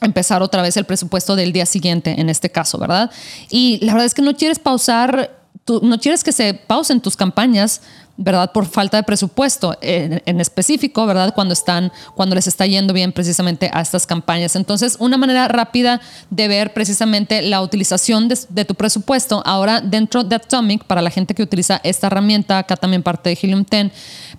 [0.00, 3.10] empezar otra vez el presupuesto del día siguiente, en este caso, ¿verdad?
[3.50, 7.80] Y la verdad es que no quieres pausar, no quieres que se pausen tus campañas
[8.16, 8.52] ¿verdad?
[8.52, 11.34] Por falta de presupuesto en, específico, ¿verdad?
[11.34, 14.54] Cuando están, cuando les está yendo bien precisamente a estas campañas.
[14.54, 16.00] Entonces, una manera rápida
[16.30, 21.34] de ver precisamente la utilización de, tu presupuesto ahora dentro de Atomic, para la gente
[21.34, 23.90] que utiliza esta herramienta, acá también parte de Helium 10,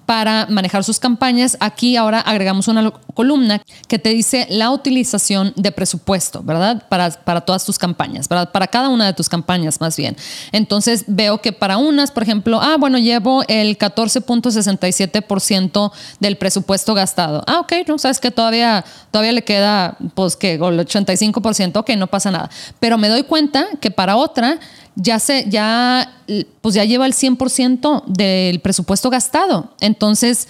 [0.05, 5.71] para manejar sus campañas, aquí ahora agregamos una columna que te dice la utilización de
[5.71, 6.83] presupuesto, ¿verdad?
[6.89, 8.51] Para, para todas tus campañas, ¿verdad?
[8.51, 10.17] Para cada una de tus campañas, más bien.
[10.51, 17.43] Entonces, veo que para unas, por ejemplo, ah, bueno, llevo el 14.67% del presupuesto gastado.
[17.47, 22.07] Ah, ok, no, sabes que todavía, todavía le queda, pues que el 85%, ok, no
[22.07, 22.49] pasa nada.
[22.79, 24.59] Pero me doy cuenta que para otra
[24.95, 26.21] ya se, ya,
[26.62, 29.73] pues ya lleva el 100% del presupuesto gastado.
[29.79, 30.47] Entonces,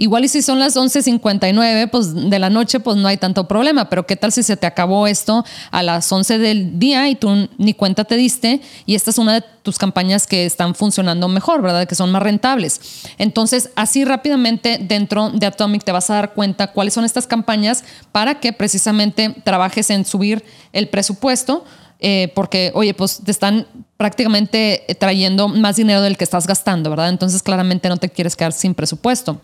[0.00, 3.90] Igual y si son las 11.59 pues de la noche, pues no hay tanto problema,
[3.90, 7.50] pero ¿qué tal si se te acabó esto a las 11 del día y tú
[7.58, 11.60] ni cuenta te diste y esta es una de tus campañas que están funcionando mejor,
[11.60, 11.86] ¿verdad?
[11.86, 12.80] Que son más rentables.
[13.18, 17.84] Entonces, así rápidamente dentro de Atomic te vas a dar cuenta cuáles son estas campañas
[18.10, 21.66] para que precisamente trabajes en subir el presupuesto.
[22.00, 27.10] Eh, porque, oye, pues te están prácticamente trayendo más dinero del que estás gastando, ¿verdad?
[27.10, 29.40] Entonces, claramente no te quieres quedar sin presupuesto.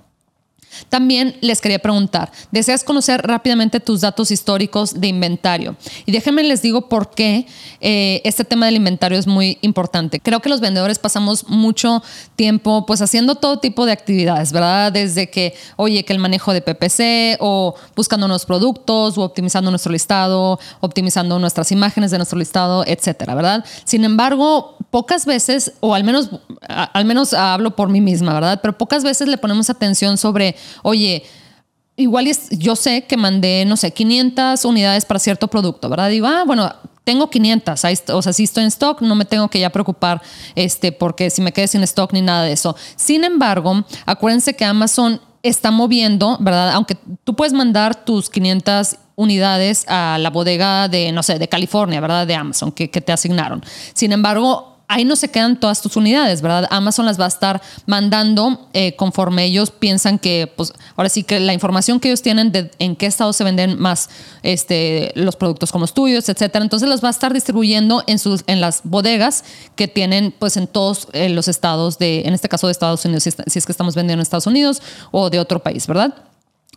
[0.88, 5.76] También les quería preguntar, ¿deseas conocer rápidamente tus datos históricos de inventario?
[6.04, 7.46] Y déjenme les digo por qué
[7.80, 10.20] eh, este tema del inventario es muy importante.
[10.20, 12.02] Creo que los vendedores pasamos mucho
[12.36, 14.92] tiempo pues haciendo todo tipo de actividades, ¿verdad?
[14.92, 19.92] Desde que, oye, que el manejo de PPC o buscando nuevos productos o optimizando nuestro
[19.92, 23.64] listado, optimizando nuestras imágenes de nuestro listado, etcétera, ¿verdad?
[23.84, 26.30] Sin embargo, pocas veces, o al menos,
[26.68, 28.60] al menos hablo por mí misma, ¿verdad?
[28.62, 31.24] Pero pocas veces le ponemos atención sobre oye,
[31.96, 36.10] igual yo sé que mandé, no sé, 500 unidades para cierto producto, ¿verdad?
[36.10, 36.72] Digo, ah, bueno,
[37.04, 40.20] tengo 500, o sea, si estoy en stock, no me tengo que ya preocupar
[40.56, 42.76] este, porque si me quedé sin stock ni nada de eso.
[42.96, 46.72] Sin embargo, acuérdense que Amazon está moviendo, ¿verdad?
[46.72, 52.00] Aunque tú puedes mandar tus 500 unidades a la bodega de, no sé, de California,
[52.00, 52.26] ¿verdad?
[52.26, 53.64] De Amazon, que te asignaron.
[53.94, 56.68] Sin embargo, ahí no se quedan todas tus unidades, ¿verdad?
[56.70, 61.40] Amazon las va a estar mandando eh, conforme ellos piensan que, pues, ahora sí que
[61.40, 64.08] la información que ellos tienen de en qué estado se venden más
[64.42, 66.62] este, los productos como los tuyos, etcétera.
[66.64, 69.44] Entonces los va a estar distribuyendo en, sus, en las bodegas
[69.74, 73.24] que tienen, pues, en todos eh, los estados de, en este caso de Estados Unidos,
[73.24, 76.14] si, si es que estamos vendiendo en Estados Unidos o de otro país, ¿verdad?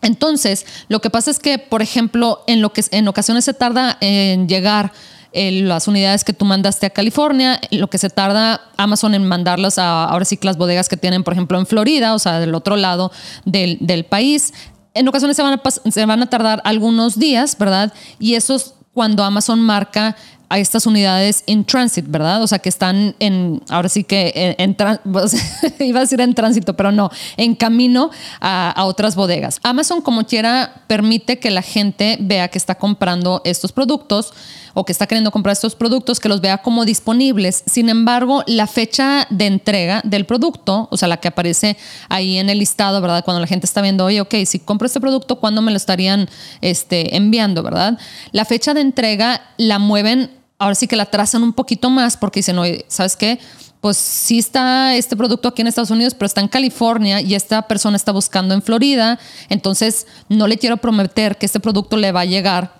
[0.02, 3.98] Entonces, lo que pasa es que, por ejemplo, en lo que en ocasiones se tarda
[4.00, 4.92] en llegar
[5.32, 10.04] las unidades que tú mandaste a California, lo que se tarda Amazon en mandarlas a
[10.04, 12.76] ahora sí que las bodegas que tienen, por ejemplo, en Florida, o sea, del otro
[12.76, 13.12] lado
[13.44, 14.52] del, del país
[14.94, 17.92] en ocasiones se van, a se van a tardar algunos días, ¿verdad?
[18.18, 20.16] Y eso es cuando Amazon marca
[20.48, 22.42] a estas unidades in transit, ¿verdad?
[22.42, 24.76] O sea, que están en, ahora sí que en,
[25.78, 29.60] iba a decir en tránsito, pero no, en camino a, a, otras bodegas.
[29.62, 34.32] Amazon, como quiera, permite que la gente vea que está comprando estos productos
[34.74, 37.62] o que está queriendo comprar estos productos, que los vea como disponibles.
[37.66, 41.76] Sin embargo, la fecha de entrega del producto, o sea, la que aparece
[42.08, 43.24] ahí en el listado, ¿verdad?
[43.24, 46.28] Cuando la gente está viendo, oye, ok, si compro este producto, ¿cuándo me lo estarían
[46.60, 47.98] este, enviando, ¿verdad?
[48.32, 52.40] La fecha de entrega la mueven, ahora sí que la trazan un poquito más porque
[52.40, 53.38] dicen, oye, ¿sabes qué?
[53.80, 57.62] pues sí está este producto aquí en Estados Unidos, pero está en California y esta
[57.62, 62.20] persona está buscando en Florida, entonces no le quiero prometer que este producto le va
[62.20, 62.79] a llegar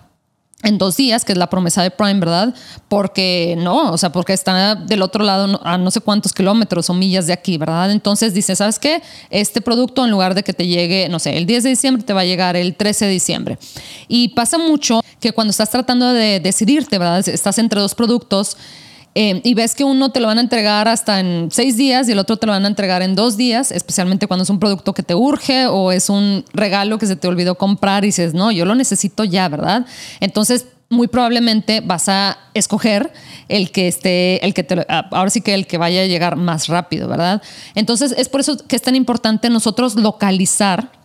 [0.63, 2.53] en dos días, que es la promesa de Prime, ¿verdad?
[2.87, 6.93] Porque no, o sea, porque está del otro lado a no sé cuántos kilómetros o
[6.93, 7.91] millas de aquí, ¿verdad?
[7.91, 9.01] Entonces dice, ¿sabes qué?
[9.29, 12.13] Este producto en lugar de que te llegue, no sé, el 10 de diciembre, te
[12.13, 13.57] va a llegar el 13 de diciembre.
[14.07, 17.27] Y pasa mucho que cuando estás tratando de decidirte, ¿verdad?
[17.27, 18.57] Estás entre dos productos
[19.13, 22.13] eh, y ves que uno te lo van a entregar hasta en seis días y
[22.13, 24.93] el otro te lo van a entregar en dos días, especialmente cuando es un producto
[24.93, 28.51] que te urge o es un regalo que se te olvidó comprar y dices, no,
[28.51, 29.85] yo lo necesito ya, ¿verdad?
[30.21, 33.11] Entonces, muy probablemente vas a escoger
[33.47, 36.35] el que esté, el que te, ah, ahora sí que el que vaya a llegar
[36.35, 37.41] más rápido, ¿verdad?
[37.75, 41.00] Entonces, es por eso que es tan importante nosotros localizar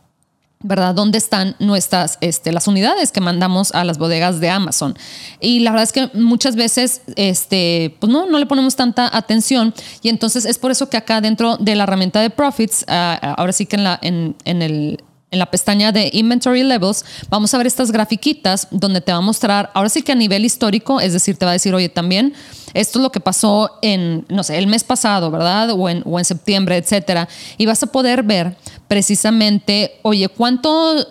[0.60, 0.94] ¿verdad?
[0.94, 4.96] ¿Dónde están nuestras, este, las unidades que mandamos a las bodegas de Amazon?
[5.40, 9.74] Y la verdad es que muchas veces, este, pues no, no le ponemos tanta atención
[10.02, 13.52] y entonces es por eso que acá dentro de la herramienta de Profits, ah, ahora
[13.52, 17.58] sí que en, la, en, en el en la pestaña de Inventory Levels, vamos a
[17.58, 21.12] ver estas grafiquitas donde te va a mostrar, ahora sí que a nivel histórico, es
[21.12, 22.32] decir, te va a decir, oye, también
[22.74, 25.70] esto es lo que pasó en, no sé, el mes pasado, ¿verdad?
[25.70, 27.28] O en, o en septiembre, etcétera.
[27.56, 31.06] Y vas a poder ver precisamente, oye, ¿cuánto,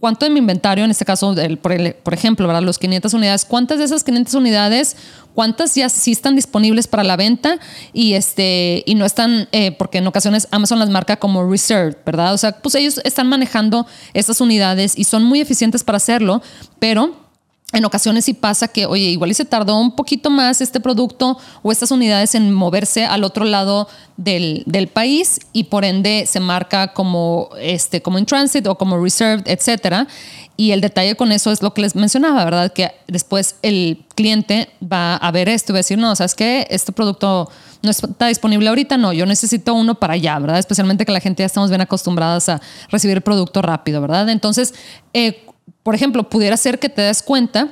[0.00, 2.62] cuánto de mi inventario, en este caso, por, por, ejemplo, ¿verdad?
[2.62, 4.96] los 500 unidades, cuántas de esas 500 unidades,
[5.34, 7.58] cuántas ya sí están disponibles para la venta
[7.92, 12.34] y, este, y no están, eh, porque en ocasiones Amazon las marca como reserved, ¿verdad?
[12.34, 16.42] O sea, pues ellos están manejando estas unidades y son muy eficientes para hacerlo,
[16.78, 17.29] pero
[17.72, 21.38] en ocasiones sí pasa que, oye, igual y se tardó un poquito más este producto
[21.62, 26.40] o estas unidades en moverse al otro lado del, del, país y por ende se
[26.40, 30.08] marca como, este, como in transit o como reserved, etcétera.
[30.56, 32.72] Y el detalle con eso es lo que les mencionaba, ¿verdad?
[32.72, 36.66] Que después el cliente va a ver esto y va a decir, no, ¿sabes qué?
[36.68, 37.48] Este producto
[37.82, 40.58] no está disponible ahorita, no, yo necesito uno para allá, ¿verdad?
[40.58, 44.28] Especialmente que la gente ya estamos bien acostumbradas a recibir producto rápido, ¿verdad?
[44.28, 44.74] Entonces,
[45.14, 45.46] eh,
[45.82, 47.68] por ejemplo, pudiera ser que te des cuenta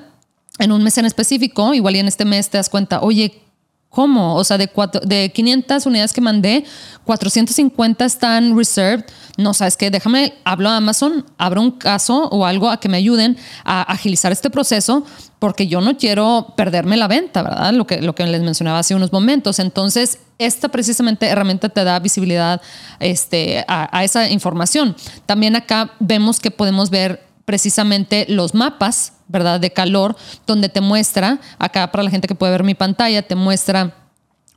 [0.58, 3.42] en un mes en específico, igual y en este mes te das cuenta, oye,
[3.90, 4.34] ¿cómo?
[4.36, 6.64] O sea, de, cuatro, de 500 unidades que mandé,
[7.04, 9.04] 450 están reserved.
[9.36, 9.90] No, ¿sabes qué?
[9.90, 14.32] Déjame, hablo a Amazon, abro un caso o algo a que me ayuden a agilizar
[14.32, 15.04] este proceso
[15.38, 17.72] porque yo no quiero perderme la venta, ¿verdad?
[17.72, 19.60] Lo que, lo que les mencionaba hace unos momentos.
[19.60, 22.60] Entonces, esta precisamente herramienta te da visibilidad
[22.98, 24.96] este, a, a esa información.
[25.26, 29.58] También acá vemos que podemos ver precisamente los mapas, ¿verdad?
[29.58, 33.36] De calor, donde te muestra, acá para la gente que puede ver mi pantalla, te
[33.36, 33.94] muestra,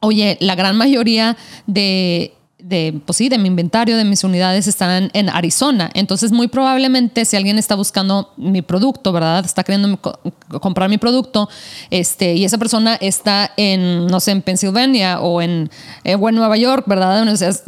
[0.02, 5.10] oye, la gran mayoría de de, pues sí, de mi inventario, de mis unidades están
[5.14, 5.90] en Arizona.
[5.94, 9.44] Entonces, muy probablemente si alguien está buscando mi producto, ¿verdad?
[9.46, 10.00] Está queriendo
[10.62, 11.50] comprar mi producto,
[11.90, 15.70] este, y esa persona está en, no sé, en Pensilvania o en,
[16.04, 17.24] eh, o en Nueva York, ¿verdad?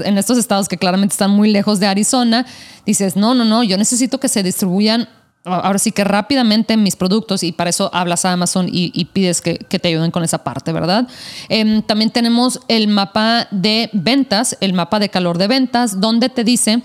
[0.05, 2.45] En estos estados que claramente están muy lejos de Arizona,
[2.85, 5.07] dices, no, no, no, yo necesito que se distribuyan
[5.45, 9.55] ahora sí que rápidamente mis productos y para eso hablas a Amazon y, pides que,
[9.57, 11.07] te ayuden con esa parte, ¿verdad?
[11.49, 16.43] Em, también tenemos el mapa de ventas, el mapa de calor de ventas, donde te
[16.43, 16.81] dice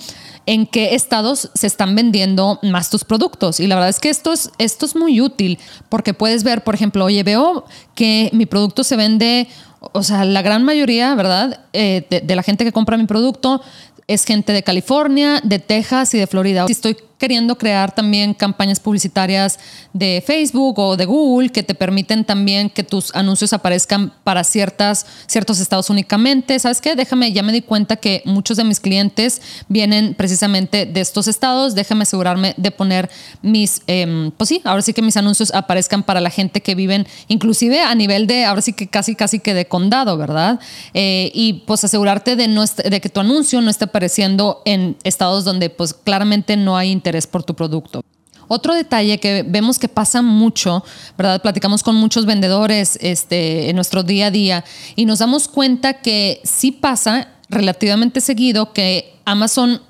[0.47, 3.61] en qué estados se están vendiendo más tus productos.
[3.61, 6.75] Y la verdad es que esto es, esto es muy útil porque puedes ver, por
[6.75, 9.47] ejemplo, oye, veo que mi producto se vende,
[9.93, 11.61] o sea, la gran mayoría, ¿verdad?
[11.75, 13.61] Eh, de, de la gente que compra mi producto
[14.09, 16.67] es gente de California, de Texas y de Florida.
[16.67, 19.59] Si estoy queriendo crear también campañas publicitarias
[19.93, 25.05] de Facebook o de Google que te permiten también que tus anuncios aparezcan para ciertas,
[25.27, 26.59] ciertos estados únicamente.
[26.61, 26.95] ¿Sabes qué?
[26.95, 31.75] Déjame, ya me di cuenta que muchos de mis clientes vienen precisamente de estos estados.
[31.75, 33.11] Déjame asegurarme de poner
[33.43, 37.07] mis, em, pues sí, ahora sí que mis anuncios aparezcan para la gente que viven,
[37.27, 40.61] inclusive a nivel de, ahora sí que casi, casi que de condado, ¿verdad?
[40.95, 45.45] Eh, y pues asegurarte de, no de que tu anuncio no esté apareciendo en estados
[45.45, 48.03] donde pues claramente no hay interés por tu producto.
[48.49, 50.83] Otro detalle que vemos que pasa mucho,
[51.19, 51.43] ¿verdad?
[51.43, 54.65] Platicamos con muchos vendedores este, en nuestro día a día
[54.97, 59.83] y nos damos cuenta que sí pasa relativamente seguido que Amazon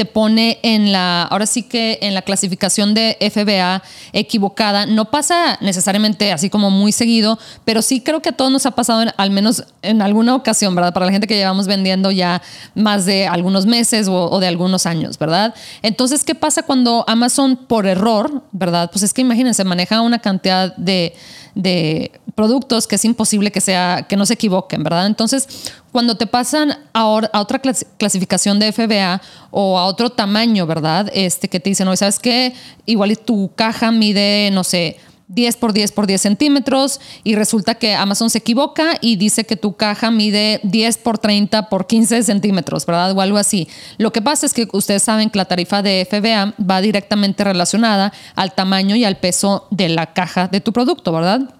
[0.00, 3.82] te pone en la, ahora sí que en la clasificación de FBA
[4.14, 4.86] equivocada.
[4.86, 8.70] No pasa necesariamente así como muy seguido, pero sí creo que a todos nos ha
[8.70, 10.94] pasado al menos en alguna ocasión, ¿verdad?
[10.94, 12.40] Para la gente que llevamos vendiendo ya
[12.74, 15.54] más de algunos meses o, o de algunos años, ¿verdad?
[15.82, 18.88] Entonces, ¿qué pasa cuando Amazon por error, ¿verdad?
[18.90, 21.14] Pues es que imagínense, maneja una cantidad de
[21.54, 25.06] de productos que es imposible que, sea, que no se equivoquen, ¿verdad?
[25.06, 27.60] Entonces, cuando te pasan a, a otra
[27.98, 29.20] clasificación de FBA
[29.50, 31.10] o a otro tamaño, ¿verdad?
[31.12, 32.54] Este, que te dicen, no, ¿sabes qué?
[32.86, 34.98] Igual tu caja mide, no sé,
[35.30, 39.56] 10 por 10 por 10 centímetros y resulta que Amazon se equivoca y dice que
[39.56, 43.12] tu caja mide 10 por 30 por 15 centímetros, ¿verdad?
[43.12, 43.68] O algo así.
[43.96, 48.12] Lo que pasa es que ustedes saben que la tarifa de FBA va directamente relacionada
[48.34, 51.54] al tamaño y al peso de la caja de tu producto, ¿verdad?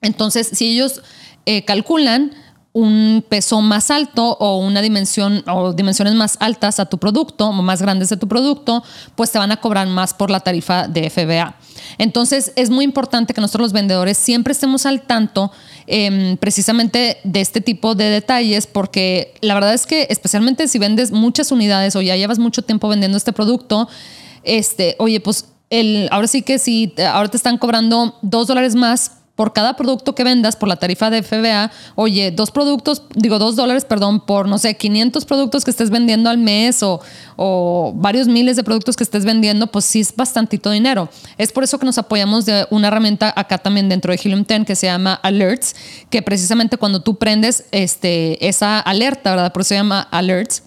[0.00, 1.00] Entonces, si ellos
[1.46, 2.32] eh, calculan
[2.74, 7.52] un peso más alto o una dimensión o dimensiones más altas a tu producto o
[7.52, 8.82] más grandes de tu producto,
[9.14, 11.54] pues te van a cobrar más por la tarifa de FBA.
[11.98, 15.52] Entonces es muy importante que nosotros los vendedores siempre estemos al tanto
[15.86, 21.12] em, precisamente de este tipo de detalles porque la verdad es que especialmente si vendes
[21.12, 23.88] muchas unidades o ya llevas mucho tiempo vendiendo este producto,
[24.44, 29.21] este, oye, pues el, ahora sí que si ahora te están cobrando dos dólares más
[29.34, 33.56] por cada producto que vendas por la tarifa de FBA, oye, dos productos, digo dos
[33.56, 37.00] dólares, perdón, por no sé, 500 productos que estés vendiendo al mes o,
[37.96, 41.08] varios miles de productos que estés vendiendo, pues sí es bastantito dinero.
[41.38, 44.64] Es por eso que nos apoyamos de una herramienta acá también dentro de Helium 10
[44.64, 45.74] que se llama Alerts,
[46.10, 49.52] que precisamente cuando tú prendes este, esa alerta, ¿verdad?
[49.52, 50.62] Por eso se llama Alerts,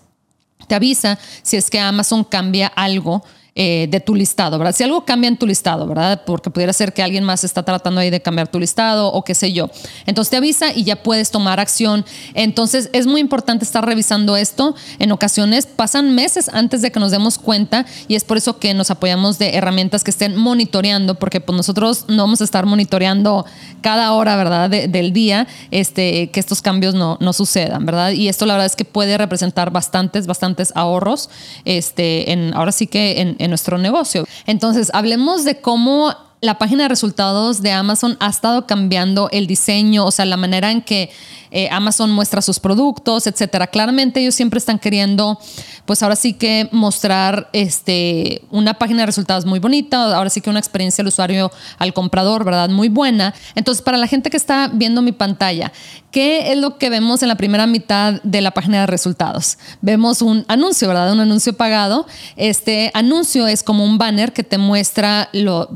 [0.68, 3.24] te avisa si es que Amazon cambia algo
[3.58, 4.76] eh, de tu listado, ¿verdad?
[4.76, 6.24] Si algo cambia en tu listado, ¿verdad?
[6.26, 9.34] Porque pudiera ser que alguien más está tratando ahí de cambiar tu listado o qué
[9.34, 9.70] sé yo.
[10.06, 12.04] Entonces te avisa y ya puedes tomar acción.
[12.34, 14.76] Entonces es muy importante estar revisando esto.
[15.00, 18.74] En ocasiones pasan meses antes de que nos demos cuenta y es por eso que
[18.74, 23.46] nos apoyamos de herramientas que estén monitoreando, porque pues nosotros no vamos a estar monitoreando
[23.80, 24.70] cada hora, ¿verdad?
[24.70, 28.12] del día, este, que estos cambios no, no sucedan, ¿verdad?
[28.12, 31.30] Y esto la verdad es que puede representar bastantes, bastantes ahorros,
[31.64, 34.28] este, ahora sí que en en nuestro negocio.
[34.46, 36.14] Entonces, hablemos de cómo
[36.46, 40.72] la página de resultados de Amazon ha estado cambiando el diseño, o sea, la manera
[40.72, 41.10] en que
[41.52, 43.68] eh, Amazon muestra sus productos, etcétera.
[43.68, 45.40] Claramente ellos siempre están queriendo,
[45.86, 50.50] pues ahora sí que mostrar este, una página de resultados muy bonita, ahora sí que
[50.50, 52.70] una experiencia del usuario al comprador, ¿verdad?
[52.70, 53.34] Muy buena.
[53.56, 55.72] Entonces, para la gente que está viendo mi pantalla,
[56.12, 59.58] ¿qué es lo que vemos en la primera mitad de la página de resultados?
[59.82, 61.14] Vemos un anuncio, ¿verdad?
[61.14, 62.06] Un anuncio pagado.
[62.36, 65.30] Este anuncio es como un banner que te muestra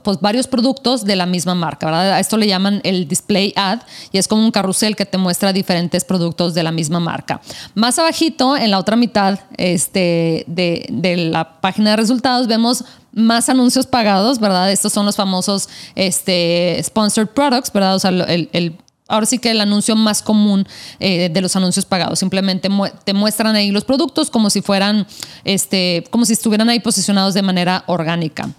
[0.03, 0.58] pues, varios productos
[1.05, 2.13] de la misma marca, ¿verdad?
[2.13, 3.79] A esto le llaman el display ad
[4.11, 7.41] y es como un carrusel que te muestra diferentes productos de la misma marca.
[7.75, 12.83] Más abajito, en la otra mitad este, de, la página de resultados, vemos
[13.13, 14.71] más anuncios pagados, ¿verdad?
[14.71, 17.95] Estos son los famosos este, sponsored products, ¿verdad?
[17.95, 20.67] O sea, el, ahora sí que el anuncio más común
[20.99, 22.19] eh, de los anuncios pagados.
[22.19, 22.69] Simplemente
[23.03, 25.07] te muestran ahí los productos como si fueran,
[25.43, 28.49] este, como si estuvieran ahí posicionados de manera orgánica.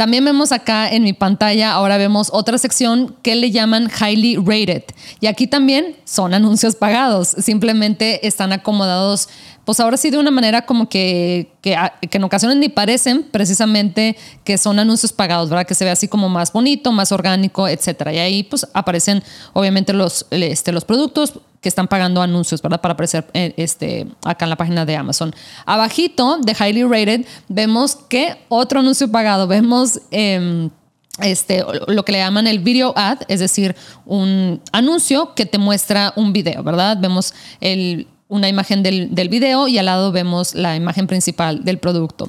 [0.00, 4.84] También vemos acá en mi pantalla, ahora vemos otra sección que le llaman Highly Rated.
[5.20, 7.28] Y aquí también son anuncios pagados.
[7.28, 9.28] Simplemente están acomodados,
[9.66, 14.56] pues ahora sí de una manera como que, que, en ocasiones ni parecen precisamente que
[14.56, 15.66] son anuncios pagados, ¿verdad?
[15.66, 18.14] Que se ve así como más bonito, más orgánico, etcétera.
[18.14, 19.22] Y ahí pues aparecen
[19.52, 22.80] obviamente los, este, los productos, que están pagando anuncios, ¿verdad?
[22.80, 25.34] Para aparecer eh, este, acá en la página de Amazon.
[25.66, 30.00] Abajito de Highly Rated vemos que otro anuncio pagado, vemos...
[30.10, 30.70] Em,
[31.18, 36.14] este, lo que le llaman el video ad, es decir, un anuncio que te muestra
[36.16, 36.96] un video, ¿verdad?
[36.98, 41.78] Vemos el, una imagen del, del video y al lado vemos la imagen principal del
[41.78, 42.28] producto.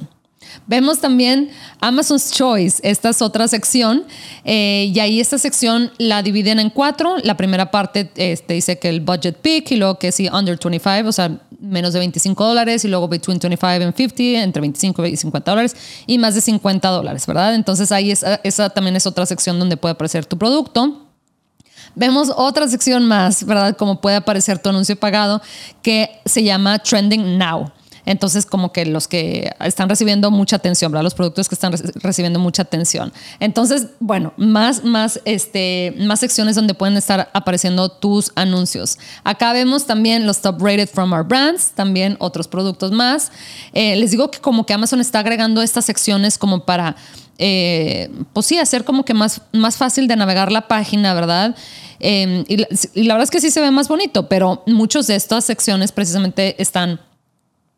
[0.66, 4.04] Vemos también Amazon's Choice, esta es otra sección,
[4.44, 7.16] eh, y ahí esta sección la dividen en cuatro.
[7.22, 11.08] La primera parte este, dice que el budget pick, y luego que sí, under 25,
[11.08, 15.16] o sea, menos de 25 dólares, y luego between 25 and 50, entre 25 y
[15.16, 15.76] 50 dólares,
[16.06, 17.54] y más de 50 dólares, ¿verdad?
[17.54, 21.08] Entonces ahí esa, esa también es otra sección donde puede aparecer tu producto.
[21.94, 23.76] Vemos otra sección más, ¿verdad?
[23.76, 25.42] Como puede aparecer tu anuncio pagado,
[25.82, 27.70] que se llama Trending Now.
[28.04, 31.04] Entonces, como que los que están recibiendo mucha atención, ¿verdad?
[31.04, 33.12] Los productos que están recibiendo mucha atención.
[33.38, 38.98] Entonces, bueno, más, más, este, más secciones donde pueden estar apareciendo tus anuncios.
[39.22, 43.30] Acá vemos también los top rated from our brands, también otros productos más.
[43.72, 46.96] Eh, les digo que como que Amazon está agregando estas secciones como para,
[47.38, 51.54] eh, pues sí, hacer como que más, más fácil de navegar la página, ¿verdad?
[52.00, 52.54] Eh, y,
[53.00, 55.92] y la verdad es que sí se ve más bonito, pero muchas de estas secciones
[55.92, 56.98] precisamente están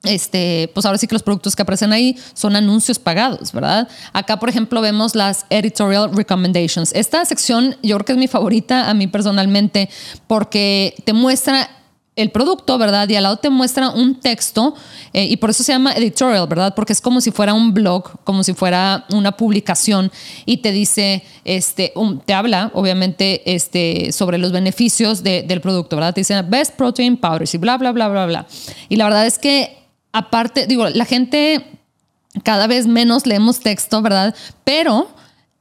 [0.05, 3.89] este, pues ahora sí que los productos que aparecen ahí son anuncios pagados, ¿verdad?
[4.13, 6.93] Acá, por ejemplo, vemos las editorial recommendations.
[6.95, 9.89] Esta sección yo creo que es mi favorita a mí personalmente
[10.27, 11.69] porque te muestra
[12.17, 13.09] el producto, ¿verdad?
[13.09, 14.75] Y al lado te muestra un texto
[15.13, 16.75] eh, y por eso se llama editorial, ¿verdad?
[16.75, 20.13] Porque es como si fuera un blog, como si fuera una publicación
[20.47, 21.93] y te dice, este,
[22.25, 26.15] te habla, obviamente, este, sobre los beneficios del producto, ¿verdad?
[26.15, 28.47] Te dice best protein powders y bla, bla, bla, bla, bla.
[28.89, 29.84] Y la verdad es que
[30.15, 31.67] aparte, digo, la gente
[32.43, 34.35] cada vez menos leemos texto, ¿verdad?
[34.62, 35.09] Pero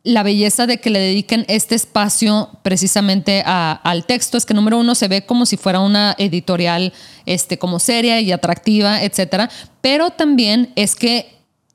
[0.03, 4.95] la belleza de que le dediquen este espacio precisamente al texto es que número uno
[4.95, 6.93] se ve como si fuera una editorial
[7.25, 9.49] este, como seria y atractiva, etcétera,
[9.81, 11.33] pero también es que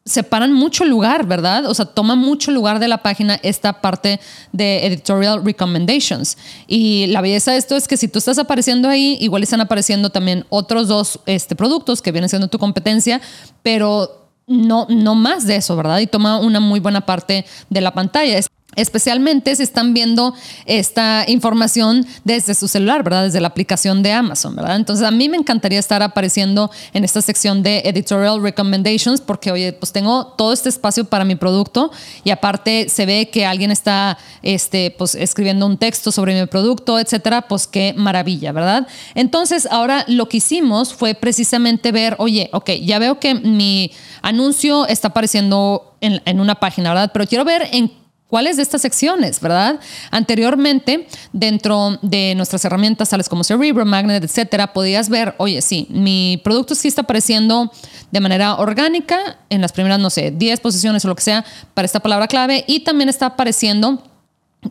[0.08, 1.66] separan mucho lugar, ¿verdad?
[1.66, 4.20] O sea, toma mucho lugar de la página esta parte
[4.52, 6.38] de editorial recommendations.
[6.66, 10.10] Y la belleza de esto es que si tú estás apareciendo ahí, igual están apareciendo
[10.10, 13.20] también otros dos este, productos que vienen siendo tu competencia,
[13.62, 15.98] pero no, no más de eso, ¿verdad?
[16.00, 18.38] Y toma una muy buena parte de la pantalla
[18.78, 20.34] especialmente si están viendo
[20.66, 23.24] esta información desde su celular, ¿verdad?
[23.24, 24.76] Desde la aplicación de Amazon, ¿verdad?
[24.76, 29.72] Entonces a mí me encantaría estar apareciendo en esta sección de editorial recommendations porque, oye,
[29.72, 31.90] pues tengo todo este espacio para mi producto
[32.24, 36.98] y aparte se ve que alguien está, este, pues escribiendo un texto sobre mi producto,
[36.98, 38.86] etcétera, pues qué maravilla, ¿verdad?
[39.14, 43.90] Entonces ahora lo que hicimos fue precisamente ver, oye, ok, ya veo que mi
[44.22, 47.10] anuncio está apareciendo en, en una página, ¿verdad?
[47.12, 47.92] Pero quiero ver en
[48.28, 49.80] ¿Cuáles de estas secciones, verdad?
[50.10, 56.38] Anteriormente, dentro de nuestras herramientas tales como Cerebro, Magnet, etcétera, podías ver, oye, sí, mi
[56.44, 57.72] producto sí está apareciendo
[58.10, 61.86] de manera orgánica en las primeras, no sé, 10 posiciones o lo que sea para
[61.86, 64.02] esta palabra clave y también está apareciendo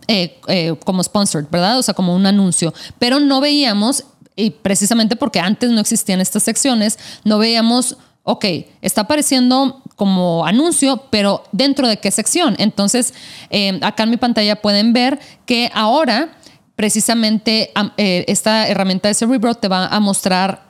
[0.08, 1.80] eh, eh, como sponsored, ¿verdad?
[1.80, 4.04] O sea, como un anuncio, pero no veíamos,
[4.36, 7.98] y precisamente porque antes no existían estas secciones, no veíamos
[8.30, 8.44] ok,
[8.82, 12.56] está apareciendo como anuncio, pero dentro de qué sección.
[12.60, 13.14] Entonces,
[13.50, 16.30] eh, acá en mi pantalla pueden ver que ahora
[16.78, 20.67] precisamente eh, esta herramienta de Cerebro te va a mostrar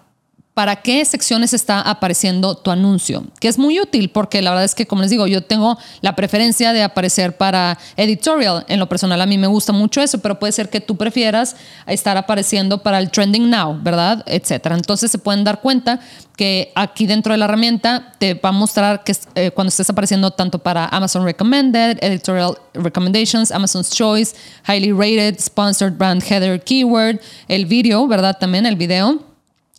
[0.58, 4.74] para qué secciones está apareciendo tu anuncio, que es muy útil porque la verdad es
[4.74, 8.66] que, como les digo, yo tengo la preferencia de aparecer para editorial.
[8.68, 11.56] En lo personal, a mí me gusta mucho eso, pero puede ser que tú prefieras
[11.86, 14.24] estar apareciendo para el trending now, ¿verdad?
[14.26, 14.74] Etcétera.
[14.74, 16.00] Entonces se pueden dar cuenta
[16.36, 20.32] que aquí dentro de la herramienta te va a mostrar que eh, cuando estés apareciendo
[20.32, 24.36] tanto para Amazon Recommended, Editorial Recommendations, Amazon's Choice,
[24.68, 28.38] Highly Rated, Sponsored Brand Header Keyword, el video, ¿verdad?
[28.40, 29.37] También el video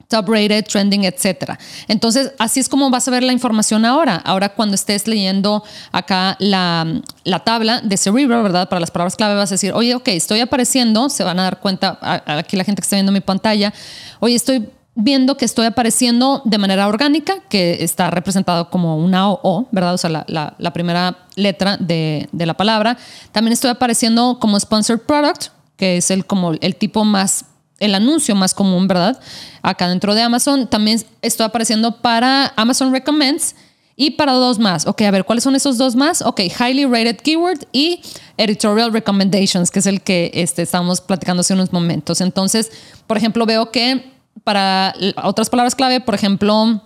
[0.08, 1.58] top rated, trending, etcétera.
[1.86, 4.16] Entonces, así es como vas a ver la información ahora.
[4.16, 8.68] Ahora, cuando estés leyendo acá la, la tabla de Cerebro, ¿verdad?
[8.68, 11.60] Para las palabras clave vas a decir, oye, ok, estoy apareciendo, se van a dar
[11.60, 13.72] cuenta, aquí la gente que está viendo mi pantalla,
[14.20, 19.68] oye, estoy viendo que estoy apareciendo de manera orgánica, que está representado como una O,
[19.70, 19.94] ¿verdad?
[19.94, 22.98] O sea, la, la, la primera letra de, de, la palabra.
[23.30, 27.44] También estoy apareciendo como sponsored product, que es el, como el tipo más
[27.78, 29.20] el anuncio más común, ¿verdad?
[29.62, 33.54] Acá dentro de Amazon también estoy apareciendo para Amazon Recommends
[33.96, 34.86] y para dos más.
[34.86, 36.22] Ok, a ver, ¿cuáles son esos dos más?
[36.22, 38.00] Ok, Highly Rated Keyword y
[38.36, 42.20] Editorial Recommendations, que es el que este, estamos platicando hace unos momentos.
[42.20, 42.70] Entonces,
[43.06, 44.12] por ejemplo, veo que
[44.44, 46.80] para otras palabras clave, por ejemplo,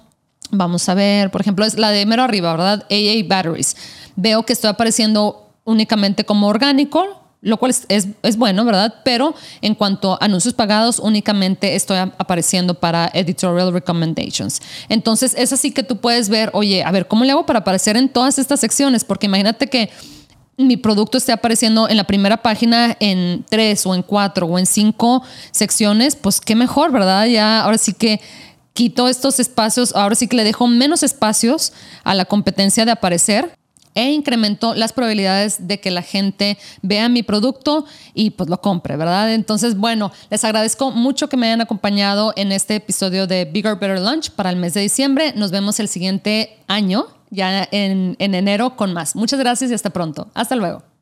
[0.50, 2.86] vamos a ver, por ejemplo, es la de mero arriba, ¿verdad?
[2.90, 3.76] AA Batteries.
[4.16, 8.94] Veo que estoy apareciendo únicamente como orgánico, lo cual es, es, bueno, ¿verdad?
[9.04, 14.62] Pero en cuanto a anuncios pagados, únicamente estoy apareciendo para editorial recommendations.
[14.88, 17.96] Entonces, es así que tú puedes ver, oye, a ver, ¿cómo le hago para aparecer
[17.96, 19.02] en todas estas secciones?
[19.02, 19.90] Porque imagínate que
[20.56, 24.66] mi producto esté apareciendo en la primera página en tres o en cuatro o en
[24.66, 27.26] cinco secciones, pues qué mejor, ¿verdad?
[27.26, 28.20] Ya ahora sí que
[28.72, 31.72] quito estos espacios, ahora sí que le dejo menos espacios
[32.04, 33.52] a la competencia de aparecer
[33.94, 37.84] e incrementó las probabilidades de que la gente vea mi producto
[38.14, 39.32] y pues lo compre, ¿verdad?
[39.32, 44.00] Entonces, bueno, les agradezco mucho que me hayan acompañado en este episodio de Bigger Better
[44.00, 45.32] Lunch para el mes de diciembre.
[45.36, 49.16] Nos vemos el siguiente año, ya en, en enero, con más.
[49.16, 50.28] Muchas gracias y hasta pronto.
[50.34, 50.82] Hasta luego.